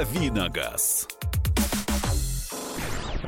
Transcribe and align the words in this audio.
Давиногаз. 0.00 1.06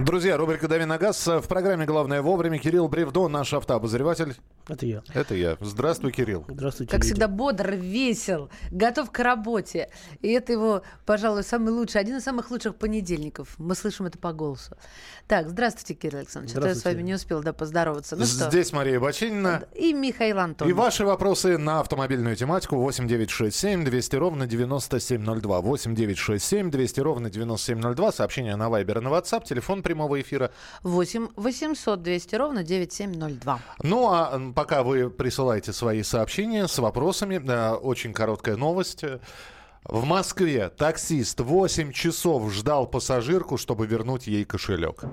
Друзья, 0.04 0.36
рубрика 0.36 0.66
«Дави 0.66 0.84
на 0.84 0.98
газ». 0.98 1.24
В 1.28 1.42
программе 1.42 1.86
«Главное 1.86 2.22
вовремя» 2.22 2.58
Кирилл 2.58 2.88
Бревдо, 2.88 3.28
наш 3.28 3.54
автообозреватель. 3.54 4.34
Это 4.68 4.86
я. 4.86 5.02
Это 5.12 5.34
я. 5.34 5.56
Здравствуй, 5.60 6.12
Кирилл. 6.12 6.44
Здравствуйте. 6.48 6.90
Как 6.90 7.00
люди. 7.00 7.12
всегда, 7.12 7.28
бодр, 7.28 7.72
весел, 7.74 8.48
готов 8.70 9.10
к 9.10 9.18
работе. 9.20 9.90
И 10.20 10.28
это 10.28 10.52
его, 10.52 10.82
пожалуй, 11.04 11.42
самый 11.44 11.72
лучший, 11.72 12.00
один 12.00 12.16
из 12.16 12.24
самых 12.24 12.50
лучших 12.50 12.76
понедельников. 12.76 13.54
Мы 13.58 13.74
слышим 13.74 14.06
это 14.06 14.18
по 14.18 14.32
голосу. 14.32 14.76
Так, 15.26 15.48
здравствуйте, 15.48 15.94
Кирилл 15.94 16.18
Александрович. 16.20 16.52
То 16.52 16.58
я 16.58 16.62
с 16.62 16.78
Здравствуйте. 16.78 16.96
вами 16.96 17.06
не 17.06 17.14
успела 17.14 17.42
да, 17.42 17.52
поздороваться. 17.52 18.16
Ну 18.16 18.24
что? 18.24 18.48
Здесь 18.50 18.72
Мария 18.72 19.00
Бачинина. 19.00 19.64
И 19.74 19.92
Михаил 19.92 20.36
И 20.36 20.40
Антонов. 20.40 20.76
ваши 20.76 21.04
вопросы 21.04 21.58
на 21.58 21.80
автомобильную 21.80 22.36
тематику 22.36 22.76
8967 22.76 23.84
200 23.84 24.16
ровно 24.16 24.46
9702. 24.46 25.60
8967 25.60 26.70
200 26.70 27.00
ровно 27.00 27.30
9702. 27.30 28.12
Сообщение 28.12 28.56
на 28.56 28.68
Вайбер 28.68 28.98
и 28.98 29.00
на 29.00 29.08
WhatsApp. 29.08 29.44
Телефон 29.44 29.82
прямого 29.92 30.20
эфира 30.20 30.50
8 30.82 31.28
800 31.36 32.02
200 32.02 32.34
ровно 32.36 32.62
9702. 32.62 33.60
Ну 33.82 34.08
а 34.10 34.40
пока 34.54 34.82
вы 34.82 35.10
присылаете 35.10 35.72
свои 35.72 36.02
сообщения 36.02 36.66
с 36.66 36.78
вопросами, 36.78 37.40
э, 37.44 37.74
очень 37.74 38.14
короткая 38.14 38.56
новость. 38.56 39.04
В 39.84 40.04
Москве 40.04 40.70
таксист 40.70 41.40
8 41.40 41.92
часов 41.92 42.50
ждал 42.52 42.86
пассажирку, 42.86 43.58
чтобы 43.58 43.86
вернуть 43.86 44.26
ей 44.26 44.44
кошелек. 44.44 45.04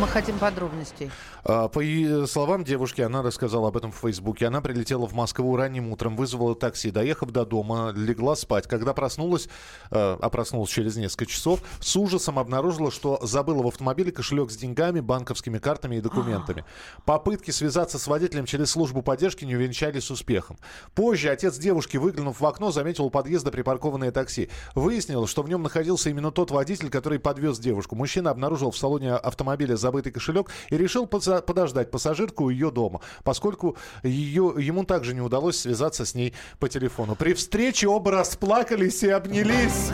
Мы 0.00 0.06
хотим 0.06 0.38
подробностей. 0.38 1.10
А, 1.42 1.66
По 1.66 1.80
ее 1.80 2.28
словам 2.28 2.62
девушки, 2.62 3.00
она 3.00 3.20
рассказала 3.20 3.68
об 3.68 3.76
этом 3.76 3.90
в 3.90 3.96
Фейсбуке. 3.96 4.46
Она 4.46 4.60
прилетела 4.60 5.06
в 5.08 5.12
Москву 5.12 5.56
ранним 5.56 5.90
утром, 5.90 6.14
вызвала 6.14 6.54
такси, 6.54 6.92
доехав 6.92 7.30
до 7.32 7.44
дома, 7.44 7.92
легла 7.96 8.36
спать. 8.36 8.68
Когда 8.68 8.94
проснулась, 8.94 9.48
э, 9.90 10.18
а 10.20 10.30
проснулась 10.30 10.70
через 10.70 10.94
несколько 10.96 11.26
часов, 11.26 11.62
с 11.80 11.96
ужасом 11.96 12.38
обнаружила, 12.38 12.92
что 12.92 13.18
забыла 13.22 13.64
в 13.64 13.66
автомобиле 13.66 14.12
кошелек 14.12 14.52
с 14.52 14.56
деньгами, 14.56 15.00
банковскими 15.00 15.58
картами 15.58 15.96
и 15.96 16.00
документами. 16.00 16.64
Попытки 17.04 17.50
связаться 17.50 17.98
с 17.98 18.06
водителем 18.06 18.46
через 18.46 18.70
службу 18.70 19.02
поддержки 19.02 19.44
не 19.44 19.56
увенчались 19.56 20.12
успехом. 20.12 20.58
Позже 20.94 21.30
отец 21.30 21.58
девушки, 21.58 21.96
выглянув 21.96 22.40
в 22.40 22.46
окно, 22.46 22.70
заметил 22.70 23.06
у 23.06 23.10
подъезда 23.10 23.50
припаркованное 23.50 24.12
такси. 24.12 24.48
Выяснилось, 24.76 25.30
что 25.30 25.42
в 25.42 25.48
нем 25.48 25.64
находился 25.64 26.08
именно 26.10 26.30
тот 26.30 26.52
водитель, 26.52 26.88
который 26.88 27.18
подвез 27.18 27.58
девушку. 27.58 27.96
Мужчина 27.96 28.30
обнаружил 28.30 28.70
в 28.70 28.78
салоне 28.78 29.14
автомобиля 29.14 29.76
забытый 29.88 30.12
кошелек 30.12 30.50
и 30.70 30.76
решил 30.76 31.06
подождать 31.06 31.90
пассажирку 31.90 32.44
у 32.44 32.50
ее 32.50 32.70
дома, 32.70 33.00
поскольку 33.24 33.76
ее, 34.02 34.54
ему 34.58 34.84
также 34.84 35.14
не 35.14 35.20
удалось 35.20 35.58
связаться 35.58 36.04
с 36.04 36.14
ней 36.14 36.34
по 36.58 36.68
телефону. 36.68 37.16
При 37.16 37.32
встрече 37.32 37.88
оба 37.88 38.10
расплакались 38.12 39.02
и 39.02 39.08
обнялись. 39.08 39.90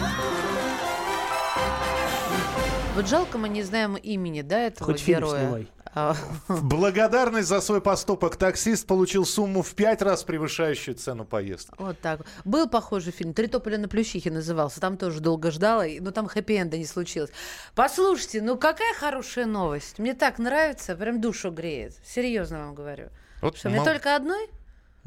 Вот 2.97 3.09
жалко, 3.09 3.39
мы 3.39 3.49
не 3.49 3.63
знаем 3.63 3.97
имени, 3.97 4.43
да, 4.43 4.61
этого 4.61 4.93
Хоть 4.93 5.01
фильм 5.01 5.19
героя. 5.19 5.67
А, 5.97 6.15
В 6.49 6.65
благодарность 6.65 7.49
за 7.49 7.61
свой 7.61 7.81
поступок 7.81 8.37
таксист 8.37 8.87
получил 8.87 9.25
сумму 9.25 9.63
в 9.63 9.75
пять 9.75 10.03
раз 10.03 10.25
превышающую 10.25 10.97
цену 10.97 11.25
поездки. 11.25 11.73
Вот 11.79 12.01
так. 12.01 12.23
Был 12.45 12.69
похожий 12.69 13.13
фильм 13.13 13.33
«Три 13.33 13.47
тополя 13.47 13.79
на 13.79 13.87
плющихе» 13.89 14.31
назывался. 14.31 14.81
Там 14.81 14.97
тоже 14.97 15.21
долго 15.21 15.51
ждала, 15.53 15.85
но 16.01 16.11
там 16.11 16.27
хэппи-энда 16.27 16.77
не 16.79 16.87
случилось. 16.87 17.31
Послушайте, 17.77 18.43
ну 18.43 18.59
какая 18.59 18.93
хорошая 18.95 19.47
новость. 19.47 19.99
Мне 20.01 20.15
так 20.15 20.39
нравится, 20.39 20.97
прям 20.97 21.21
душу 21.21 21.51
греет. 21.51 21.95
Серьезно 22.05 22.59
вам 22.59 22.75
говорю. 22.75 23.11
Вот 23.41 23.57
Что, 23.57 23.69
мне 23.69 23.79
мал- 23.79 23.87
только 23.87 24.17
одной? 24.17 24.49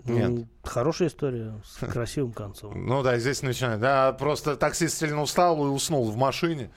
Нет. 0.05 0.29
Ну, 0.29 0.47
Хорошая 0.63 1.09
история 1.09 1.53
с 1.65 1.85
красивым 1.91 2.31
концом. 2.31 2.85
Ну 2.85 3.03
да, 3.03 3.17
здесь 3.17 3.41
начинает. 3.41 3.79
Да, 3.81 4.13
просто 4.13 4.55
таксист 4.55 4.97
сильно 4.99 5.21
устал 5.21 5.57
и 5.65 5.69
уснул 5.69 6.09
в 6.09 6.15
машине. 6.15 6.69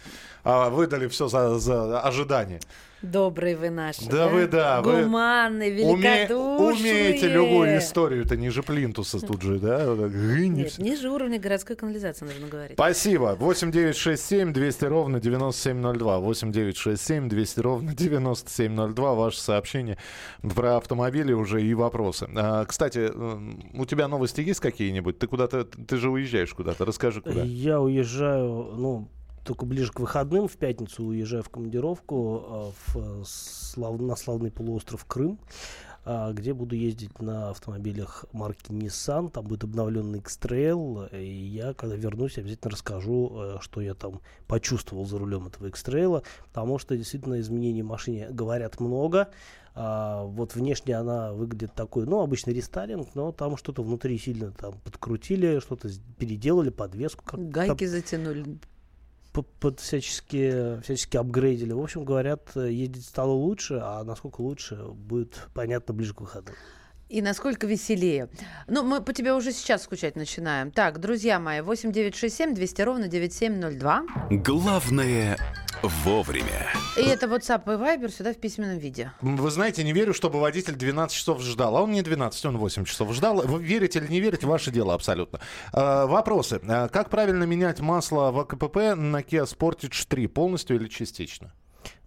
А 0.42 0.70
выдали 0.70 1.06
все 1.06 1.28
за, 1.28 1.58
за 1.58 2.00
ожидание. 2.00 2.60
Добрый 3.02 3.54
вы 3.54 3.70
наш. 3.70 3.96
Да 3.98 4.28
вы, 4.28 4.46
да, 4.46 4.82
вы 4.82 5.02
Гуманный, 5.04 5.70
Уме- 5.70 5.94
великодушный. 5.96 6.90
умеете 6.92 7.28
любую 7.32 7.78
историю. 7.78 8.24
Это 8.24 8.36
ниже 8.36 8.62
плинтуса 8.62 9.20
тут 9.20 9.40
же, 9.40 9.58
да? 9.58 9.86
Нет, 9.86 10.76
ниже 10.78 11.08
уровня 11.10 11.38
городской 11.38 11.76
канализации 11.76 12.26
нужно 12.26 12.46
говорить. 12.48 12.74
Спасибо. 12.74 13.36
8967 13.38 14.52
200 14.52 14.84
ровно 14.84 15.18
9702. 15.20 16.18
8967 16.18 17.28
200 17.28 17.60
ровно 17.60 17.94
9702. 17.94 19.14
Ваше 19.14 19.40
сообщение 19.40 19.96
про 20.54 20.76
автомобили 20.76 21.32
уже 21.32 21.62
и 21.62 21.72
вопросы. 21.72 22.28
А, 22.36 22.66
кстати, 22.66 23.10
у 23.74 23.84
тебя 23.86 24.08
новости 24.08 24.42
есть 24.42 24.60
какие-нибудь? 24.60 25.18
Ты 25.18 25.26
куда-то, 25.26 25.64
ты 25.64 25.96
же 25.96 26.10
уезжаешь 26.10 26.52
куда-то. 26.52 26.84
Расскажи, 26.84 27.22
куда. 27.22 27.42
Я 27.42 27.80
уезжаю, 27.80 28.72
ну, 28.76 29.08
только 29.44 29.66
ближе 29.66 29.92
к 29.92 30.00
выходным, 30.00 30.48
в 30.48 30.56
пятницу 30.56 31.04
уезжаю 31.04 31.42
в 31.42 31.50
командировку 31.50 32.44
а, 32.46 32.72
в, 32.72 32.96
э, 32.96 33.22
слав- 33.24 34.00
на 34.00 34.16
славный 34.16 34.50
полуостров 34.50 35.04
Крым, 35.04 35.38
а, 36.04 36.32
где 36.32 36.54
буду 36.54 36.74
ездить 36.74 37.20
на 37.20 37.50
автомобилях 37.50 38.24
марки 38.32 38.70
Nissan. 38.70 39.30
Там 39.30 39.44
будет 39.44 39.64
обновленный 39.64 40.18
X-Trail. 40.20 41.16
И 41.18 41.24
я, 41.24 41.74
когда 41.74 41.96
вернусь, 41.96 42.38
обязательно 42.38 42.72
расскажу, 42.72 43.32
э, 43.34 43.58
что 43.60 43.80
я 43.80 43.94
там 43.94 44.20
почувствовал 44.46 45.04
за 45.04 45.18
рулем 45.18 45.46
этого 45.46 45.66
X-Trail. 45.66 46.24
Потому 46.46 46.78
что 46.78 46.96
действительно 46.96 47.40
изменений 47.40 47.82
в 47.82 47.86
машине 47.86 48.28
говорят 48.30 48.80
много. 48.80 49.28
А, 49.74 50.24
вот 50.24 50.54
внешне 50.54 50.96
она 50.96 51.32
выглядит 51.32 51.74
такой, 51.74 52.06
ну, 52.06 52.20
обычный 52.20 52.54
рестайлинг, 52.54 53.14
но 53.14 53.30
там 53.30 53.56
что-то 53.56 53.82
внутри 53.82 54.18
сильно 54.18 54.50
там 54.50 54.78
подкрутили, 54.80 55.60
что-то 55.60 55.88
переделали, 56.18 56.70
подвеску 56.70 57.24
как 57.24 57.48
Гайки 57.50 57.84
затянули. 57.84 58.58
Под 59.32 59.80
всячески, 59.80 60.80
всячески 60.82 61.16
апгрейдили. 61.16 61.72
В 61.72 61.80
общем, 61.80 62.04
говорят, 62.04 62.54
ездить 62.56 63.04
стало 63.04 63.32
лучше, 63.32 63.80
а 63.82 64.02
насколько 64.04 64.40
лучше, 64.40 64.76
будет 64.76 65.48
понятно 65.54 65.94
ближе 65.94 66.14
к 66.14 66.20
выходу. 66.20 66.52
И 67.10 67.22
насколько 67.22 67.66
веселее. 67.66 68.28
Ну, 68.68 68.84
мы 68.84 69.00
по 69.02 69.12
тебе 69.12 69.34
уже 69.34 69.50
сейчас 69.50 69.82
скучать 69.82 70.14
начинаем. 70.14 70.70
Так, 70.70 71.00
друзья 71.00 71.40
мои, 71.40 71.60
8967 71.60 72.54
200 72.54 72.82
ровно 72.82 73.08
9702. 73.08 74.04
Главное 74.30 75.36
вовремя. 75.82 76.68
И 76.96 77.02
это 77.02 77.26
WhatsApp 77.26 77.62
и 77.64 77.76
Viber 77.76 78.10
сюда 78.10 78.32
в 78.32 78.36
письменном 78.36 78.78
виде. 78.78 79.12
Вы 79.20 79.50
знаете, 79.50 79.84
не 79.84 79.92
верю, 79.92 80.14
чтобы 80.14 80.40
водитель 80.40 80.74
12 80.74 81.16
часов 81.16 81.40
ждал. 81.42 81.76
А 81.76 81.82
он 81.82 81.92
не 81.92 82.02
12, 82.02 82.44
он 82.46 82.58
8 82.58 82.84
часов 82.84 83.12
ждал. 83.12 83.42
Вы 83.42 83.62
верите 83.62 83.98
или 83.98 84.08
не 84.08 84.20
верите, 84.20 84.46
ваше 84.46 84.70
дело 84.70 84.94
абсолютно. 84.94 85.40
А, 85.72 86.06
вопросы. 86.06 86.60
А, 86.68 86.88
как 86.88 87.10
правильно 87.10 87.44
менять 87.44 87.80
масло 87.80 88.30
в 88.30 88.40
АКПП 88.40 88.76
на 88.96 89.20
Kia 89.20 89.44
Sportage 89.44 90.06
3? 90.08 90.26
Полностью 90.26 90.76
или 90.76 90.88
частично? 90.88 91.52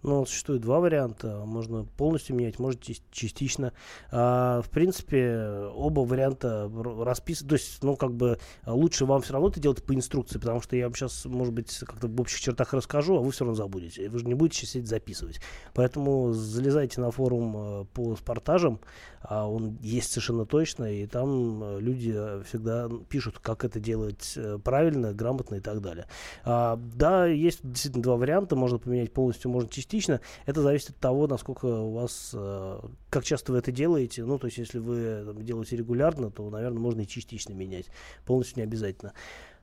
Но 0.04 0.26
существует 0.26 0.60
два 0.60 0.80
варианта. 0.80 1.42
Можно 1.46 1.84
полностью 1.96 2.36
менять, 2.36 2.56
чис- 2.56 3.02
частично. 3.10 3.72
А, 4.12 4.60
в 4.60 4.68
принципе, 4.68 5.70
оба 5.74 6.00
варианта 6.00 6.70
расписаны. 7.00 7.48
То 7.48 7.54
есть, 7.54 7.82
ну, 7.82 7.96
как 7.96 8.12
бы 8.12 8.38
а, 8.64 8.74
лучше 8.74 9.06
вам 9.06 9.22
все 9.22 9.32
равно 9.32 9.48
это 9.48 9.60
делать 9.60 9.82
по 9.82 9.94
инструкции, 9.94 10.38
потому 10.38 10.60
что 10.60 10.76
я 10.76 10.84
вам 10.84 10.94
сейчас, 10.94 11.24
может 11.24 11.54
быть, 11.54 11.74
как-то 11.78 12.06
в 12.06 12.20
общих 12.20 12.38
чертах 12.38 12.74
расскажу, 12.74 13.16
а 13.16 13.20
вы 13.20 13.30
все 13.32 13.46
равно 13.46 13.56
забудете. 13.56 14.10
Вы 14.10 14.18
же 14.18 14.26
не 14.26 14.34
будете 14.34 14.66
сидеть 14.66 14.88
записывать. 14.88 15.40
Поэтому 15.72 16.32
залезайте 16.32 17.00
на 17.00 17.10
форум 17.10 17.56
э, 17.56 17.84
по 17.94 18.14
спортажам, 18.16 18.80
а 19.22 19.48
он 19.48 19.78
есть 19.80 20.10
совершенно 20.10 20.44
точно, 20.44 20.84
и 20.84 21.06
там 21.06 21.64
э, 21.64 21.80
люди 21.80 22.12
всегда 22.44 22.90
пишут, 23.08 23.38
как 23.38 23.64
это 23.64 23.80
делать 23.80 24.34
э, 24.36 24.58
правильно, 24.62 25.14
грамотно 25.14 25.54
и 25.54 25.60
так 25.60 25.80
далее. 25.80 26.06
А, 26.44 26.78
да, 26.94 27.24
есть 27.26 27.60
действительно 27.62 28.02
два 28.02 28.16
варианта. 28.16 28.54
Можно 28.54 28.76
поменять 28.76 29.10
полностью, 29.10 29.50
можно 29.50 29.70
частично. 29.70 29.93
Это 30.46 30.62
зависит 30.62 30.90
от 30.90 30.98
того, 30.98 31.26
насколько 31.26 31.66
у 31.66 31.92
вас, 31.92 32.30
э, 32.34 32.80
как 33.10 33.24
часто 33.24 33.52
вы 33.52 33.58
это 33.58 33.72
делаете. 33.72 34.24
Ну, 34.24 34.38
то 34.38 34.46
есть, 34.46 34.58
если 34.58 34.78
вы 34.78 35.24
там, 35.24 35.44
делаете 35.44 35.76
регулярно, 35.76 36.30
то, 36.30 36.48
наверное, 36.50 36.80
можно 36.80 37.02
и 37.02 37.06
частично 37.06 37.52
менять. 37.52 37.86
Полностью 38.24 38.58
не 38.58 38.62
обязательно. 38.64 39.12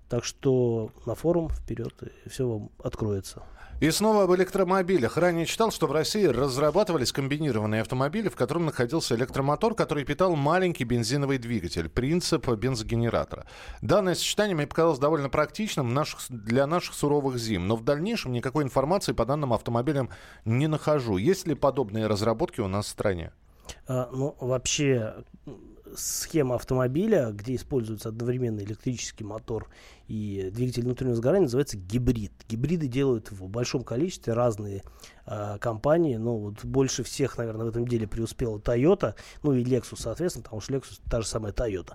Так 0.09 0.25
что 0.25 0.91
на 1.05 1.15
форум 1.15 1.49
вперед, 1.49 1.93
и 2.25 2.29
все 2.29 2.47
вам 2.47 2.69
откроется. 2.83 3.43
И 3.81 3.89
снова 3.89 4.25
об 4.25 4.35
электромобилях. 4.35 5.17
Ранее 5.17 5.47
читал, 5.47 5.71
что 5.71 5.87
в 5.87 5.91
России 5.91 6.25
разрабатывались 6.25 7.11
комбинированные 7.11 7.81
автомобили, 7.81 8.29
в 8.29 8.35
котором 8.35 8.67
находился 8.67 9.15
электромотор, 9.15 9.73
который 9.73 10.05
питал 10.05 10.35
маленький 10.35 10.83
бензиновый 10.83 11.39
двигатель, 11.39 11.89
принцип 11.89 12.47
бензогенератора. 12.47 13.47
Данное 13.81 14.13
сочетание 14.13 14.55
мне 14.55 14.67
показалось 14.67 14.99
довольно 14.99 15.29
практичным 15.29 15.95
наших- 15.95 16.29
для 16.29 16.67
наших 16.67 16.93
суровых 16.93 17.39
зим, 17.39 17.67
но 17.67 17.75
в 17.75 17.83
дальнейшем 17.83 18.33
никакой 18.33 18.65
информации 18.65 19.13
по 19.13 19.25
данным 19.25 19.51
автомобилям 19.51 20.11
не 20.45 20.67
нахожу. 20.67 21.17
Есть 21.17 21.47
ли 21.47 21.55
подобные 21.55 22.05
разработки 22.05 22.61
у 22.61 22.67
нас 22.67 22.85
в 22.85 22.89
стране? 22.89 23.31
А, 23.87 24.09
ну, 24.11 24.35
вообще, 24.39 25.15
схема 25.95 26.55
автомобиля, 26.55 27.31
где 27.31 27.55
используется 27.55 28.09
одновременно 28.09 28.59
электрический 28.59 29.23
мотор 29.23 29.67
и 30.11 30.49
двигатель 30.51 30.83
внутреннего 30.83 31.15
сгорания, 31.15 31.43
называется 31.43 31.77
гибрид. 31.77 32.33
Гибриды 32.49 32.87
делают 32.87 33.31
в 33.31 33.47
большом 33.47 33.83
количестве 33.83 34.33
разные 34.33 34.83
э, 35.25 35.57
компании, 35.59 36.17
но 36.17 36.37
вот 36.37 36.65
больше 36.65 37.03
всех, 37.03 37.37
наверное, 37.37 37.65
в 37.67 37.69
этом 37.69 37.87
деле 37.87 38.07
преуспела 38.07 38.57
Toyota, 38.57 39.15
ну 39.41 39.53
и 39.53 39.63
Lexus, 39.63 39.99
соответственно, 39.99 40.43
потому 40.43 40.59
что 40.61 40.73
Lexus 40.73 40.99
та 41.09 41.21
же 41.21 41.27
самая 41.27 41.53
Toyota. 41.53 41.93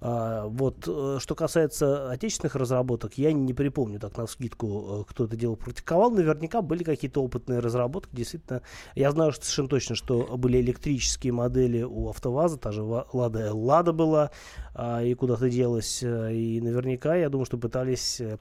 А, 0.00 0.46
вот, 0.46 0.84
э, 0.86 1.18
что 1.20 1.34
касается 1.34 2.10
отечественных 2.10 2.54
разработок, 2.54 3.18
я 3.18 3.32
не 3.32 3.54
припомню 3.54 3.98
так 3.98 4.16
на 4.16 4.26
скидку, 4.26 5.00
э, 5.00 5.10
кто 5.10 5.24
это 5.24 5.36
дело 5.36 5.56
практиковал. 5.56 6.10
Наверняка 6.10 6.62
были 6.62 6.84
какие-то 6.84 7.22
опытные 7.22 7.58
разработки. 7.58 8.14
Действительно, 8.14 8.62
я 8.94 9.10
знаю 9.10 9.32
что 9.32 9.44
совершенно 9.44 9.68
точно, 9.68 9.94
что 9.96 10.36
были 10.36 10.60
электрические 10.60 11.32
модели 11.32 11.82
у 11.82 12.10
АвтоВАЗа, 12.10 12.58
та 12.58 12.72
же 12.72 12.82
Лада 12.82 13.52
Лада 13.54 13.92
была 13.92 14.30
а, 14.74 15.02
и 15.02 15.14
куда-то 15.14 15.48
делась. 15.48 16.02
Э, 16.02 16.32
и 16.32 16.60
наверняка, 16.60 17.16
я 17.16 17.30
думаю, 17.30 17.46
что 17.46 17.55
пытались 17.56 18.20
Э, 18.20 18.38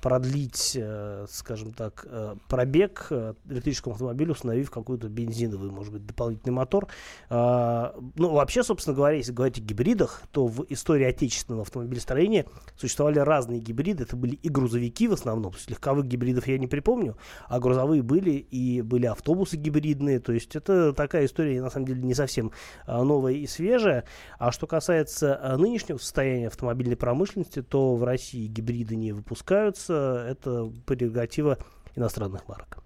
продлить, 0.00 0.72
э, 0.74 1.26
скажем 1.28 1.72
так, 1.74 2.06
э, 2.08 2.36
пробег 2.48 3.08
электрическому 3.48 3.94
автомобилю, 3.94 4.32
установив 4.32 4.70
какой-то 4.70 5.08
бензиновый, 5.08 5.70
может 5.70 5.92
быть, 5.92 6.06
дополнительный 6.06 6.54
мотор. 6.54 6.88
А, 7.28 7.94
ну, 8.16 8.30
вообще, 8.30 8.62
собственно 8.62 8.96
говоря, 8.96 9.18
если 9.18 9.32
говорить 9.32 9.58
о 9.58 9.60
гибридах, 9.60 10.22
то 10.32 10.46
в 10.46 10.64
истории 10.70 11.04
отечественного 11.04 11.62
автомобилестроения 11.62 12.46
существовали 12.76 13.18
разные 13.18 13.60
гибриды. 13.60 14.04
Это 14.04 14.16
были 14.16 14.36
и 14.36 14.48
грузовики 14.48 15.08
в 15.08 15.12
основном, 15.12 15.52
то 15.52 15.58
есть 15.58 15.68
легковых 15.68 16.06
гибридов 16.06 16.46
я 16.48 16.56
не 16.58 16.66
припомню, 16.66 17.16
а 17.46 17.60
грузовые 17.60 18.02
были, 18.02 18.30
и 18.30 18.80
были 18.80 19.06
автобусы 19.06 19.56
гибридные. 19.56 20.20
То 20.20 20.32
есть 20.32 20.56
это 20.56 20.94
такая 20.94 21.26
история, 21.26 21.60
на 21.60 21.68
самом 21.68 21.86
деле, 21.86 22.02
не 22.02 22.14
совсем 22.14 22.52
новая 22.86 23.34
и 23.34 23.46
свежая. 23.46 24.04
А 24.38 24.52
что 24.52 24.66
касается 24.66 25.56
нынешнего 25.58 25.98
состояния 25.98 26.46
автомобильной 26.46 26.96
промышленности, 26.96 27.62
то 27.62 27.94
в 27.94 28.04
России 28.04 28.46
гибриды 28.46 28.96
не 28.96 29.12
выпускают 29.12 29.65
нравится, 29.66 30.26
это 30.28 30.72
прерогатива 30.86 31.58
иностранных 31.94 32.46
марок. 32.48 32.78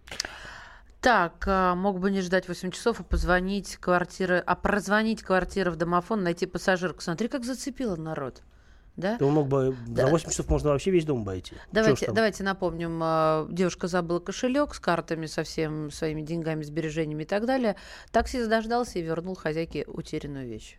Так, 1.01 1.45
а, 1.47 1.75
мог 1.75 1.99
бы 1.99 2.11
не 2.11 2.21
ждать 2.21 2.47
8 2.47 2.71
часов, 2.73 3.01
а 3.01 3.03
позвонить 3.03 3.77
квартиры, 3.77 4.43
а 4.45 4.55
прозвонить 4.55 5.23
квартиры 5.23 5.71
в 5.71 5.77
домофон, 5.77 6.23
найти 6.23 6.45
пассажирку. 6.47 7.01
Смотри, 7.01 7.29
как 7.29 7.45
зацепило 7.45 7.97
народ. 7.97 8.43
Да? 8.97 9.17
Ты 9.17 9.25
мог 9.25 9.49
бы 9.49 9.75
да. 9.87 10.05
за 10.05 10.11
8 10.11 10.29
часов 10.29 10.49
можно 10.49 10.71
вообще 10.71 10.91
весь 10.91 11.07
дом 11.07 11.23
обойти. 11.23 11.55
Давайте, 11.73 12.13
давайте 12.13 12.45
напомним. 12.45 13.01
А, 13.03 13.47
девушка 13.51 13.89
забыла 13.89 14.21
кошелек 14.21 14.75
с 14.75 14.81
картами, 14.81 15.25
со 15.25 15.43
всеми 15.43 15.89
своими 15.89 16.21
деньгами, 16.21 16.63
сбережениями 16.63 17.23
и 17.23 17.27
так 17.27 17.47
далее. 17.47 17.77
Таксист 18.13 18.51
дождался 18.51 18.99
и 18.99 19.03
вернул 19.03 19.35
хозяйке 19.35 19.87
утерянную 19.87 20.47
вещь. 20.47 20.79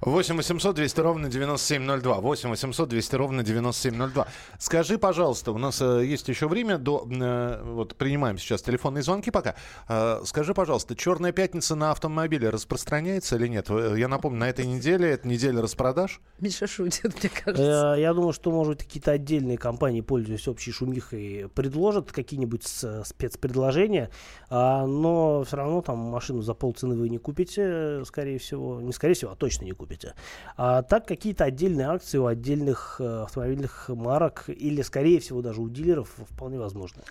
8 0.00 0.36
800 0.36 0.76
200 0.76 1.00
ровно 1.00 1.28
9702. 1.28 2.20
8 2.20 2.50
800 2.50 2.88
200 2.88 3.14
ровно 3.16 3.42
9702. 3.42 4.26
Скажи, 4.58 4.98
пожалуйста, 4.98 5.52
у 5.52 5.58
нас 5.58 5.80
э, 5.80 6.04
есть 6.04 6.28
еще 6.28 6.48
время 6.48 6.78
до... 6.78 7.06
Э, 7.10 7.62
вот 7.64 7.96
принимаем 7.96 8.38
сейчас 8.38 8.62
телефонные 8.62 9.02
звонки 9.02 9.30
пока. 9.30 9.54
Э, 9.88 10.20
скажи, 10.24 10.54
пожалуйста, 10.54 10.94
«Черная 10.94 11.32
пятница» 11.32 11.74
на 11.74 11.90
автомобиле 11.90 12.50
распространяется 12.50 13.36
или 13.36 13.48
нет? 13.48 13.68
Я 13.68 14.08
напомню, 14.08 14.38
на 14.38 14.48
этой 14.48 14.66
неделе, 14.66 15.10
это 15.10 15.26
неделя 15.26 15.62
распродаж. 15.62 16.20
Миша 16.40 16.66
шутит, 16.66 17.22
мне 17.22 17.30
кажется. 17.30 17.96
Я 17.98 18.14
думаю, 18.14 18.32
что, 18.32 18.50
может 18.50 18.76
быть, 18.76 18.86
какие-то 18.86 19.12
отдельные 19.12 19.58
компании, 19.58 20.00
пользуясь 20.00 20.46
общей 20.48 20.72
шумихой, 20.72 21.50
предложат 21.54 22.12
какие-нибудь 22.12 22.64
спецпредложения, 23.04 24.10
а, 24.48 24.86
но 24.86 25.44
все 25.44 25.56
равно 25.56 25.80
там 25.80 25.98
машину 25.98 26.42
за 26.42 26.54
полцены 26.54 26.94
вы 26.94 27.08
не 27.08 27.18
купите, 27.18 28.04
скорее 28.04 28.38
всего. 28.38 28.80
Не 28.80 28.92
скорее 28.92 29.14
всего, 29.14 29.32
а 29.32 29.36
точно 29.36 29.55
точно 29.56 29.64
не 29.64 29.72
купите. 29.72 30.14
А 30.56 30.82
так 30.82 31.06
какие-то 31.06 31.44
отдельные 31.44 31.88
акции 31.88 32.18
у 32.18 32.26
отдельных 32.26 33.00
э, 33.00 33.22
автомобильных 33.22 33.88
марок 33.88 34.44
или, 34.48 34.82
скорее 34.82 35.20
всего, 35.20 35.42
даже 35.42 35.60
у 35.60 35.68
дилеров 35.68 36.08
вполне 36.30 36.58
возможно. 36.58 37.02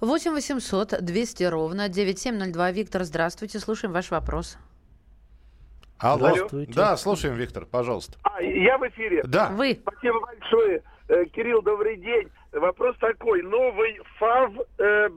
8 0.00 0.32
800 0.32 1.02
200 1.02 1.44
ровно 1.44 1.88
9702. 1.88 2.70
Виктор, 2.72 3.04
здравствуйте, 3.04 3.58
слушаем 3.58 3.92
ваш 3.92 4.10
вопрос. 4.10 4.58
Алло. 5.98 6.30
Здравствуйте. 6.30 6.72
Да, 6.74 6.96
слушаем, 6.96 7.36
Виктор, 7.36 7.64
пожалуйста. 7.64 8.18
А, 8.22 8.42
я 8.42 8.76
в 8.78 8.86
эфире. 8.88 9.22
Да. 9.24 9.50
Вы. 9.50 9.78
Спасибо 9.80 10.20
большое. 10.20 10.82
Э, 11.08 11.24
Кирилл, 11.26 11.62
добрый 11.62 11.96
день. 11.96 12.28
Вопрос 12.52 12.96
такой. 12.98 13.42
Новый 13.42 14.00
ФАВ 14.18 14.52
э, 14.78 15.08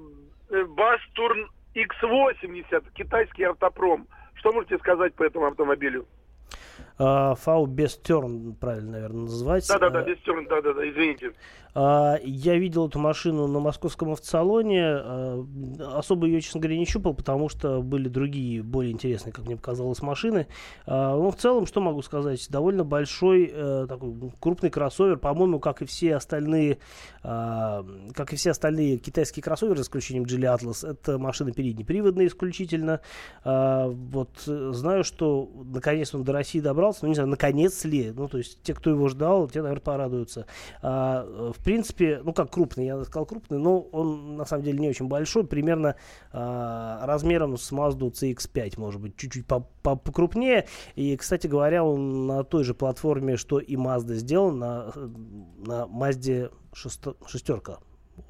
э 0.50 0.63
Бастурн 0.66 1.50
X80, 1.75 2.86
китайский 2.94 3.44
автопром. 3.44 4.07
Что 4.36 4.54
можете 4.54 4.78
сказать 4.78 5.13
по 5.16 5.24
этому 5.24 5.48
автомобилю? 5.48 6.06
А, 7.00 7.35
фау 7.35 7.68
без 7.68 7.95
терн, 7.97 8.56
правильно, 8.56 8.91
наверное, 8.94 9.21
называть. 9.21 9.68
Да-да-да, 9.68 10.01
без 10.01 10.18
терн, 10.19 10.47
да-да-да, 10.47 10.89
извините. 10.89 11.33
А, 11.75 12.18
я 12.24 12.57
видел 12.57 12.88
эту 12.88 12.97
машину 12.97 13.45
на 13.45 13.59
московском 13.59 14.12
автосалоне. 14.12 14.83
А, 14.83 15.45
особо 15.94 16.25
ее, 16.25 16.41
честно 16.41 16.59
говоря, 16.59 16.79
не 16.79 16.85
щупал, 16.85 17.13
потому 17.13 17.50
что 17.50 17.83
были 17.83 18.07
другие, 18.07 18.63
более 18.63 18.94
интересные, 18.94 19.31
как 19.31 19.45
мне 19.45 19.56
показалось, 19.56 20.01
машины. 20.01 20.47
Ну, 20.88 21.29
в 21.29 21.35
целом, 21.35 21.68
что 21.68 21.81
могу 21.81 22.01
сказать? 22.01 22.47
Довольно 22.50 22.83
большой, 22.83 23.51
э, 23.53 23.85
такой 23.88 24.13
крупный 24.39 24.69
кроссовер. 24.69 25.18
По-моему, 25.18 25.59
как 25.59 25.81
и 25.81 25.85
все 25.85 26.15
остальные, 26.15 26.80
как 27.21 28.33
и 28.33 28.35
все 28.35 28.51
остальные 28.51 28.97
китайские 28.97 29.44
кроссоверы, 29.44 29.77
за 29.77 29.83
исключением 29.83 30.23
Geely 30.23 30.57
Atlas, 30.57 30.89
это 30.89 31.19
машины 31.19 31.51
переднеприводные 31.51 32.27
исключительно. 32.27 33.01
Вот 33.44 34.30
э, 34.47 34.71
знаю, 34.73 35.03
что 35.03 35.50
наконец 35.65 36.13
он 36.15 36.23
до 36.23 36.33
России 36.33 36.59
добрался. 36.68 37.00
Ну, 37.04 37.10
не 37.10 37.16
знаю, 37.16 37.30
наконец 37.30 37.84
ли. 37.86 38.12
Ну, 38.12 38.28
то 38.28 38.38
есть 38.38 38.62
те, 38.64 38.74
кто 38.74 38.90
его 38.90 39.08
ждал, 39.08 39.48
те, 39.48 39.62
наверное, 39.62 39.81
порадуются. 39.81 40.46
В 40.81 41.56
принципе, 41.64 42.22
ну 42.24 42.34
как 42.34 42.52
крупный, 42.52 42.86
я 42.86 43.04
сказал 43.04 43.25
крупный, 43.25 43.58
но 43.58 43.80
он 43.80 44.36
на 44.36 44.46
самом 44.46 44.64
деле 44.64 44.80
не 44.80 44.90
очень 44.90 45.08
большой, 45.08 45.46
примерно 45.46 45.96
э, 46.31 47.00
размером 47.04 47.58
с 47.58 47.72
Mazda 47.72 48.12
CX-5, 48.12 48.74
может 48.78 49.02
быть, 49.02 49.16
чуть-чуть 49.16 49.46
покрупнее. 49.46 50.68
И, 50.96 51.16
кстати 51.18 51.48
говоря, 51.48 51.84
он 51.84 52.28
на 52.28 52.44
той 52.44 52.64
же 52.64 52.74
платформе, 52.74 53.38
что 53.38 53.60
и 53.60 53.75
Mazda 53.75 54.16
сделан, 54.16 54.60
на, 54.60 54.94
на 55.66 55.86
Mazda 55.86 56.52
шестерка 56.74 57.80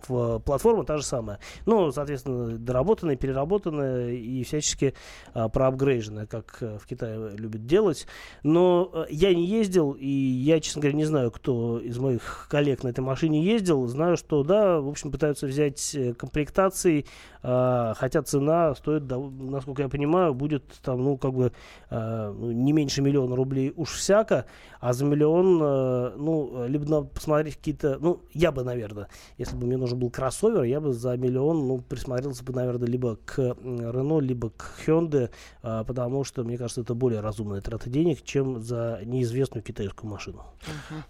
платформа 0.06 0.84
та 0.84 0.98
же 0.98 1.04
самая. 1.04 1.40
Ну, 1.66 1.92
соответственно, 1.92 2.58
доработанная, 2.58 3.16
переработанная 3.16 4.12
и 4.12 4.44
всячески 4.44 4.94
а, 5.34 5.50
проапгрейженная, 5.50 6.26
как 6.26 6.58
а, 6.62 6.78
в 6.78 6.86
Китае 6.86 7.32
любят 7.36 7.66
делать. 7.66 8.08
Но 8.44 9.06
я 9.10 9.34
не 9.34 9.46
ездил, 9.46 9.92
и 9.92 10.08
я, 10.08 10.60
честно 10.60 10.82
говоря, 10.82 10.98
не 10.98 11.06
знаю, 11.06 11.32
кто 11.32 11.80
из 11.80 11.98
моих 11.98 12.48
коллег 12.50 12.84
на 12.84 12.90
этой 12.90 13.02
машине 13.02 13.44
ездил. 13.44 13.88
Знаю, 13.88 14.18
что, 14.18 14.44
да, 14.44 14.80
в 14.80 14.88
общем, 14.88 15.12
пытаются 15.12 15.48
взять 15.48 15.96
э, 15.96 16.14
комплектации, 16.14 17.06
а, 17.42 17.94
хотя 17.96 18.22
цена 18.22 18.76
стоит, 18.76 19.04
насколько 19.04 19.84
я 19.84 19.90
понимаю, 19.90 20.34
будет 20.34 20.64
там, 20.84 21.04
ну, 21.04 21.18
как 21.18 21.34
бы 21.34 21.52
а, 21.90 22.32
ну, 22.32 22.52
не 22.52 22.74
меньше 22.74 23.02
миллиона 23.02 23.36
рублей 23.36 23.74
уж 23.76 23.92
всяко, 23.94 24.46
а 24.80 24.94
за 24.94 25.06
миллион, 25.06 25.58
ну, 25.58 26.66
либо 26.68 26.86
надо 26.86 27.08
посмотреть 27.08 27.58
какие-то, 27.58 27.98
ну, 28.00 28.22
я 28.34 28.52
бы, 28.52 28.64
наверное, 28.64 29.08
если 29.38 29.56
бы 29.56 29.66
мне 29.66 29.77
нужен 29.78 30.00
был 30.00 30.10
кроссовер, 30.10 30.64
я 30.64 30.80
бы 30.80 30.94
за 30.94 31.18
миллион, 31.18 31.68
ну, 31.68 31.80
присмотрелся 31.80 32.44
бы, 32.44 32.54
наверное, 32.54 32.88
либо 32.88 33.18
к 33.26 33.40
Renault, 33.40 34.22
либо 34.22 34.50
к 34.50 34.74
Hyundai, 34.86 35.30
потому 35.62 36.24
что, 36.24 36.44
мне 36.44 36.58
кажется, 36.58 36.82
это 36.82 36.94
более 36.94 37.22
разумная 37.22 37.62
трата 37.62 37.90
денег, 37.90 38.24
чем 38.24 38.62
за 38.62 39.00
неизвестную 39.04 39.64
китайскую 39.64 40.12
машину. 40.12 40.44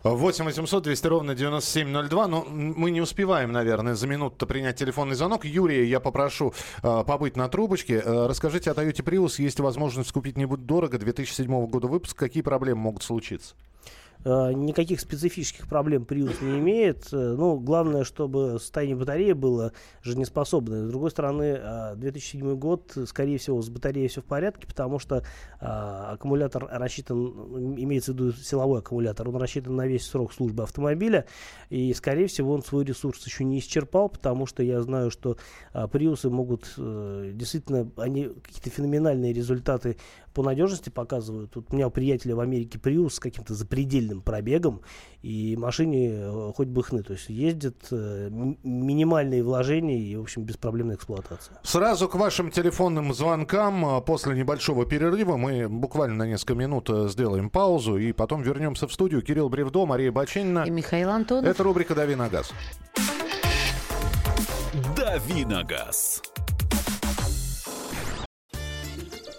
8 0.04 0.46
800 0.46 0.84
200 0.84 1.08
ровно 1.08 1.36
9702, 1.36 2.28
но 2.28 2.46
мы 2.48 2.92
не 2.92 3.02
успеваем, 3.02 3.52
наверное, 3.52 3.96
за 3.96 4.08
минуту 4.08 4.46
принять 4.48 4.78
телефонный 4.78 5.16
звонок. 5.16 5.46
Юрия 5.46 5.86
я 5.86 6.00
попрошу 6.00 6.28
прошу 6.28 6.54
э, 6.84 7.04
побыть 7.06 7.36
на 7.36 7.50
трубочке. 7.50 8.02
Э, 8.04 8.28
расскажите 8.28 8.72
о 8.72 8.74
Toyota 8.74 9.04
Prius. 9.04 9.42
Есть 9.42 9.60
возможность 9.60 10.12
купить 10.12 10.38
не 10.38 10.46
будет 10.46 10.66
дорого. 10.66 10.98
2007 10.98 11.68
года 11.68 11.88
выпуска. 11.88 12.26
Какие 12.26 12.44
проблемы 12.44 12.82
могут 12.82 13.04
случиться? 13.04 13.56
Э, 14.28 14.52
никаких 14.52 15.00
специфических 15.00 15.68
проблем 15.68 16.04
Prius 16.04 16.44
не 16.44 16.60
имеет. 16.60 17.08
Э, 17.14 17.36
ну, 17.38 17.58
главное, 17.58 18.04
чтобы 18.04 18.60
состояние 18.60 18.98
батареи 18.98 19.32
было 19.32 19.72
жизнеспособное. 20.02 20.86
С 20.86 20.90
другой 20.90 21.12
стороны, 21.12 21.58
2007 21.96 22.50
э, 22.50 22.56
год, 22.56 22.98
скорее 23.06 23.38
всего, 23.38 23.62
с 23.62 23.70
батареей 23.70 24.10
все 24.10 24.22
в 24.22 24.26
порядке, 24.26 24.68
потому 24.68 25.00
что 25.00 25.24
аккумулятор 25.60 26.68
рассчитан, 26.70 27.18
имеется 27.78 28.12
в 28.12 28.16
виду 28.16 28.34
силовой 28.34 28.80
аккумулятор, 28.80 29.30
он 29.30 29.38
рассчитан 29.38 29.76
на 29.76 29.88
весь 29.88 30.06
срок 30.06 30.34
службы 30.34 30.64
автомобиля, 30.64 31.26
и, 31.70 31.94
скорее 31.94 32.28
всего, 32.28 32.54
он 32.54 32.64
свой 32.64 32.84
ресурс 32.84 33.26
еще 33.26 33.44
не 33.44 33.60
исчерпал, 33.60 34.10
потому 34.10 34.46
что 34.46 34.62
я 34.62 34.82
знаю, 34.82 35.10
что 35.10 35.38
Приусы 35.92 36.30
могут 36.30 36.74
действительно, 36.78 37.90
они 37.98 38.30
какие-то 38.44 38.70
феноменальные 38.70 39.34
результаты 39.34 39.98
по 40.38 40.44
надежности 40.44 40.92
показывают. 40.92 41.50
Тут 41.50 41.66
у 41.72 41.76
меня 41.76 41.88
у 41.88 41.90
приятеля 41.90 42.36
в 42.36 42.40
Америке 42.42 42.78
Prius 42.78 43.14
с 43.14 43.20
каким-то 43.20 43.56
запредельным 43.56 44.22
пробегом, 44.22 44.82
и 45.24 45.58
машине 45.58 46.12
э, 46.12 46.52
хоть 46.56 46.68
бы 46.68 46.84
хны. 46.84 47.02
То 47.02 47.14
есть 47.14 47.30
ездит 47.30 47.88
э, 47.90 48.30
минимальные 48.30 49.42
вложения 49.42 49.98
и, 49.98 50.16
в 50.16 50.22
общем, 50.22 50.44
беспроблемная 50.44 50.96
эксплуатация. 50.96 51.58
Сразу 51.64 52.08
к 52.08 52.14
вашим 52.14 52.52
телефонным 52.52 53.16
звонкам 53.16 53.84
а, 53.84 54.02
после 54.02 54.36
небольшого 54.36 54.86
перерыва 54.86 55.38
мы 55.38 55.68
буквально 55.68 56.18
на 56.18 56.28
несколько 56.28 56.54
минут 56.54 56.88
э, 56.92 57.08
сделаем 57.10 57.50
паузу 57.50 57.98
и 57.98 58.12
потом 58.12 58.44
вернемся 58.44 58.88
в 58.88 58.94
студию. 58.94 59.24
Кирилл 59.24 59.50
Бревдо, 59.50 59.88
Мария 59.88 60.12
Баченина. 60.12 60.66
И 60.68 60.70
Михаил 60.70 61.10
Антонов. 61.10 61.50
Это 61.50 61.64
рубрика 61.64 61.96
«Дави 61.96 62.14
на 62.14 62.30
газ». 62.30 62.54
«Дави 64.96 65.46
на 65.46 65.64
газ». 65.64 66.22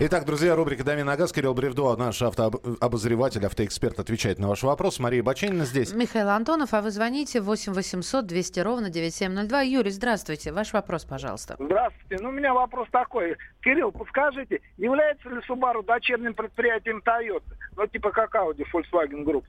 Итак, 0.00 0.24
друзья, 0.24 0.56
рубрика 0.56 0.82
«Дави 0.82 1.04
на 1.04 1.16
газ». 1.16 1.32
Кирилл 1.32 1.54
Бревдо, 1.54 1.94
наш 1.96 2.20
автообозреватель, 2.20 3.46
автоэксперт, 3.46 4.00
отвечает 4.00 4.40
на 4.40 4.48
ваш 4.48 4.64
вопрос. 4.64 4.98
Мария 4.98 5.22
Баченина 5.22 5.64
здесь. 5.64 5.94
Михаил 5.94 6.30
Антонов, 6.30 6.74
а 6.74 6.82
вы 6.82 6.90
звоните 6.90 7.40
8 7.40 7.72
800 7.72 8.26
200 8.26 8.60
ровно 8.60 8.90
9702. 8.90 9.60
Юрий, 9.62 9.90
здравствуйте. 9.92 10.50
Ваш 10.50 10.72
вопрос, 10.72 11.04
пожалуйста. 11.04 11.54
Здравствуйте. 11.60 12.20
Ну, 12.20 12.30
у 12.30 12.32
меня 12.32 12.52
вопрос 12.52 12.88
такой. 12.90 13.36
Кирилл, 13.62 13.92
подскажите, 13.92 14.60
является 14.78 15.28
ли 15.28 15.36
Subaru 15.48 15.84
дочерним 15.84 16.34
предприятием 16.34 17.00
Toyota? 17.06 17.54
Ну, 17.76 17.86
типа 17.86 18.10
как 18.10 18.34
Audi, 18.34 18.64
Volkswagen 18.72 19.24
Group. 19.24 19.44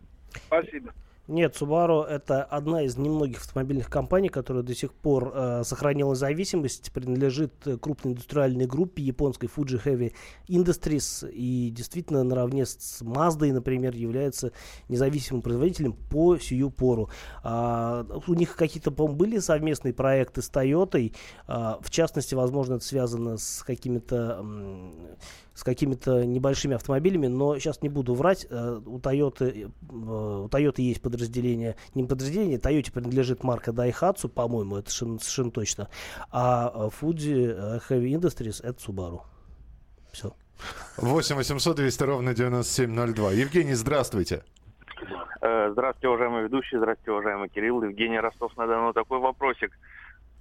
Спасибо. 0.46 0.94
Нет, 1.28 1.56
Subaru 1.60 2.04
это 2.04 2.44
одна 2.44 2.84
из 2.84 2.98
немногих 2.98 3.40
автомобильных 3.40 3.90
компаний, 3.90 4.30
которая 4.30 4.62
до 4.62 4.76
сих 4.76 4.94
пор 4.94 5.32
э, 5.34 5.64
сохранила 5.64 6.14
зависимость, 6.14 6.92
принадлежит 6.92 7.52
э, 7.66 7.78
крупной 7.78 8.14
индустриальной 8.14 8.68
группе 8.68 9.02
японской 9.02 9.48
Fuji 9.48 9.84
Heavy 9.84 10.14
Industries 10.48 11.28
и 11.32 11.72
действительно 11.72 12.24
наравне 12.24 12.68
с 12.68 13.02
Mazda, 13.02 13.52
например, 13.52 13.96
является 13.96 14.52
независимым 14.88 15.42
производителем 15.42 15.94
по 15.94 16.38
сию 16.38 16.70
пору. 16.70 17.10
А, 17.42 18.06
у 18.28 18.34
них 18.36 18.56
какие-то, 18.56 18.92
по-моему, 18.92 19.18
были 19.18 19.40
совместные 19.40 19.96
проекты 19.96 20.44
с 20.44 20.52
Toyota, 20.52 21.12
а, 21.48 21.80
в 21.82 21.90
частности, 21.90 22.36
возможно, 22.36 22.76
это 22.76 22.86
связано 22.86 23.38
с 23.38 23.64
какими-то 23.64 24.46
с 25.56 25.64
какими-то 25.64 26.24
небольшими 26.24 26.76
автомобилями, 26.76 27.28
но 27.28 27.58
сейчас 27.58 27.82
не 27.82 27.90
буду 27.90 28.14
врать, 28.14 28.46
э, 28.48 28.80
у 28.86 29.00
Toyota, 29.00 29.46
э, 29.50 29.66
у 29.90 30.48
Toyota 30.48 30.82
есть 30.82 31.02
подразделение, 31.02 31.76
не 31.96 32.04
подразделение, 32.04 32.60
Toyota 32.60 32.92
принадлежит 32.92 33.44
марка 33.44 33.72
Daihatsu, 33.72 34.28
по-моему, 34.28 34.78
это 34.78 34.92
совершенно 34.92 35.52
точно, 35.52 35.90
а 36.32 36.90
Fuji 37.02 37.82
Heavy 37.90 38.14
Industries 38.20 38.64
это 38.64 38.78
Subaru. 38.80 39.22
Все. 40.12 40.34
8 40.98 41.36
800 41.36 41.76
200 41.76 42.04
ровно 42.04 42.34
9702. 42.34 43.32
Евгений, 43.32 43.74
здравствуйте. 43.74 44.44
Э, 45.42 45.70
здравствуйте, 45.72 46.08
уважаемый 46.08 46.44
ведущий, 46.44 46.78
здравствуйте, 46.78 47.12
уважаемый 47.12 47.50
Кирилл. 47.50 47.84
Евгений 47.84 48.20
Ростов-на-Дону. 48.20 48.94
Такой 48.94 49.20
вопросик. 49.20 49.72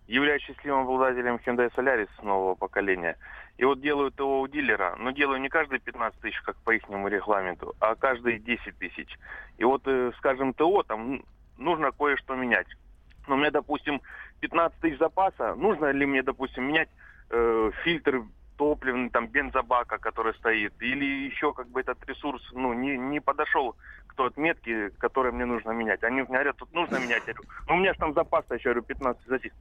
Являюсь 0.07 0.43
счастливым 0.43 0.83
обладателем 0.83 1.41
Hyundai 1.45 1.71
Solaris 1.75 2.09
нового 2.23 2.55
поколения. 2.55 3.17
И 3.57 3.65
вот 3.65 3.81
делаю 3.81 4.11
ТО 4.11 4.41
у 4.41 4.49
дилера, 4.49 4.97
но 4.99 5.13
делаю 5.13 5.41
не 5.41 5.49
каждые 5.49 5.79
15 5.79 6.21
тысяч, 6.21 6.41
как 6.43 6.57
по 6.57 6.75
их 6.75 6.83
регламенту, 6.89 7.75
а 7.79 7.95
каждые 7.95 8.39
10 8.39 8.79
тысяч. 8.79 9.17
И 9.59 9.65
вот, 9.65 9.83
э, 9.87 10.11
скажем, 10.19 10.55
ТО, 10.55 10.83
там 10.83 11.23
нужно 11.57 11.93
кое-что 11.93 12.35
менять. 12.35 12.67
Но 13.29 13.37
у 13.37 13.39
меня, 13.39 13.51
допустим, 13.51 14.01
15 14.41 14.81
тысяч 14.81 14.99
запаса, 14.99 15.55
нужно 15.55 15.91
ли 15.93 16.05
мне, 16.05 16.23
допустим, 16.23 16.65
менять 16.65 16.89
э, 17.31 17.71
фильтр 17.85 18.25
топливный, 18.57 19.11
там, 19.11 19.29
бензобака, 19.29 19.99
который 19.99 20.35
стоит, 20.35 20.75
или 20.81 21.27
еще 21.27 21.53
как 21.53 21.69
бы 21.69 21.81
этот 21.81 22.05
ресурс, 22.09 22.43
ну, 22.53 22.73
не, 22.73 22.97
не 22.97 23.21
подошел 23.21 23.77
к 24.07 24.15
той 24.15 24.29
отметке, 24.29 24.91
которую 24.99 25.35
мне 25.35 25.45
нужно 25.45 25.71
менять. 25.73 26.03
Они 26.05 26.23
говорят, 26.23 26.57
тут 26.57 26.73
нужно 26.73 26.97
менять. 26.99 27.23
Я 27.27 27.35
говорю, 27.35 27.51
ну, 27.69 27.75
у 27.75 27.79
меня 27.79 27.93
же 27.93 27.99
там 27.99 28.15
запас 28.15 28.45
еще, 28.51 28.71
говорю, 28.71 28.83
15 28.83 29.27
тысяч 29.27 29.53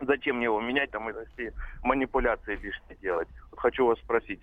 зачем 0.00 0.36
мне 0.36 0.44
его 0.44 0.60
менять, 0.60 0.90
там, 0.90 1.08
это 1.08 1.24
все 1.34 1.52
манипуляции 1.82 2.54
лишние 2.56 2.96
делать. 3.00 3.28
Вот 3.50 3.60
хочу 3.60 3.86
вас 3.86 3.98
спросить. 3.98 4.40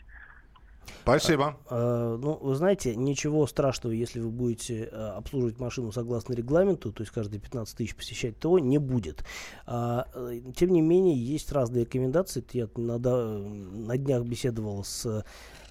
Спасибо. 1.02 1.58
А, 1.70 2.18
ну, 2.18 2.38
вы 2.42 2.56
знаете, 2.56 2.96
ничего 2.96 3.46
страшного, 3.48 3.94
если 3.94 4.20
вы 4.20 4.30
будете 4.30 4.90
а, 4.92 5.18
обслуживать 5.18 5.60
машину 5.60 5.92
согласно 5.92 6.34
регламенту, 6.34 6.92
то 6.92 7.04
есть 7.04 7.14
каждые 7.14 7.40
15 7.40 7.78
тысяч 7.78 7.96
посещать 7.96 8.40
ТО, 8.40 8.60
не 8.60 8.78
будет. 8.78 9.24
А, 9.66 10.08
э, 10.14 10.42
тем 10.56 10.72
не 10.72 10.82
менее, 10.82 11.16
есть 11.16 11.52
разные 11.52 11.86
рекомендации. 11.86 12.44
Я 12.54 12.68
на, 12.76 12.98
на 12.98 13.98
днях 13.98 14.24
беседовал 14.24 14.84
с 14.84 15.06
а, 15.06 15.24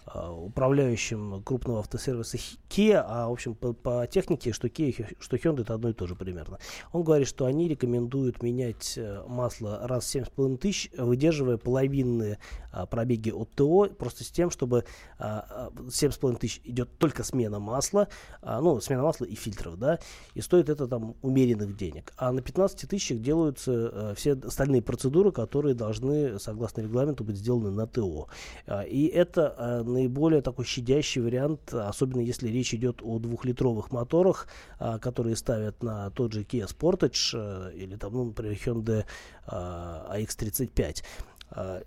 управляющим 0.07 1.43
крупного 1.43 1.81
автосервиса 1.81 2.39
Kia, 2.69 3.05
а 3.07 3.29
в 3.29 3.33
общем 3.33 3.55
по, 3.55 3.73
по 3.73 4.07
технике, 4.07 4.53
что 4.53 4.69
Kia, 4.69 5.17
что 5.19 5.37
Hyundai 5.37 5.63
это 5.63 5.75
одно 5.75 5.89
и 5.91 5.93
то 5.93 6.07
же 6.07 6.15
примерно. 6.15 6.59
Он 6.93 7.03
говорит, 7.03 7.27
что 7.27 7.47
они 7.47 7.69
рекомендуют 7.69 8.43
менять 8.43 8.95
э, 8.97 9.25
масло 9.27 9.87
раз 9.87 10.05
в 10.05 10.15
7,5 10.15 10.59
тысяч, 10.59 10.91
выдерживая 10.97 11.57
половинные 11.57 12.39
а, 12.71 12.87
пробеги 12.87 13.31
от 13.31 13.51
ТО, 13.55 13.89
просто 13.97 14.25
с 14.25 14.31
тем, 14.31 14.51
чтобы 14.51 14.85
а, 15.19 15.71
7,5 15.75 16.39
тысяч 16.39 16.61
идет 16.65 16.99
только 16.99 17.25
смена 17.25 17.59
масла, 17.59 18.09
а, 18.43 18.61
ну, 18.61 18.81
смена 18.81 19.03
масла 19.03 19.25
и 19.25 19.35
фильтров, 19.35 19.79
да, 19.79 19.99
и 20.35 20.41
стоит 20.41 20.69
это 20.69 20.87
там 20.87 21.15
умеренных 21.23 21.77
денег. 21.77 22.13
А 22.17 22.33
на 22.33 22.43
15 22.43 22.89
тысячах 22.89 23.21
делаются 23.21 23.73
а, 23.73 24.15
все 24.15 24.33
остальные 24.33 24.83
процедуры, 24.83 25.33
которые 25.33 25.75
должны, 25.75 26.39
согласно 26.39 26.83
регламенту, 26.83 27.25
быть 27.25 27.37
сделаны 27.37 27.71
на 27.71 27.87
ТО. 27.87 28.29
А, 28.67 28.83
и 28.83 29.07
это 29.07 29.55
а, 29.57 29.83
наиболее 29.95 30.43
такой 30.43 30.65
щадящий 30.65 31.23
вариант, 31.23 31.73
особенно 31.73 32.21
если 32.21 32.49
речь 32.49 32.75
идет 32.75 33.01
о 33.03 33.19
двухлитровых 33.19 33.91
моторах, 33.91 34.49
а, 34.79 34.99
которые 34.99 35.37
ставят 35.37 35.83
на 35.83 36.11
тот 36.11 36.33
же 36.33 36.43
Kia 36.43 36.67
Sportage 36.67 37.31
а, 37.35 37.71
или 37.71 37.97
там, 37.97 38.13
ну, 38.13 38.25
например, 38.27 38.55
Hyundai 38.55 39.05
а, 39.47 40.17
AX35 40.19 41.03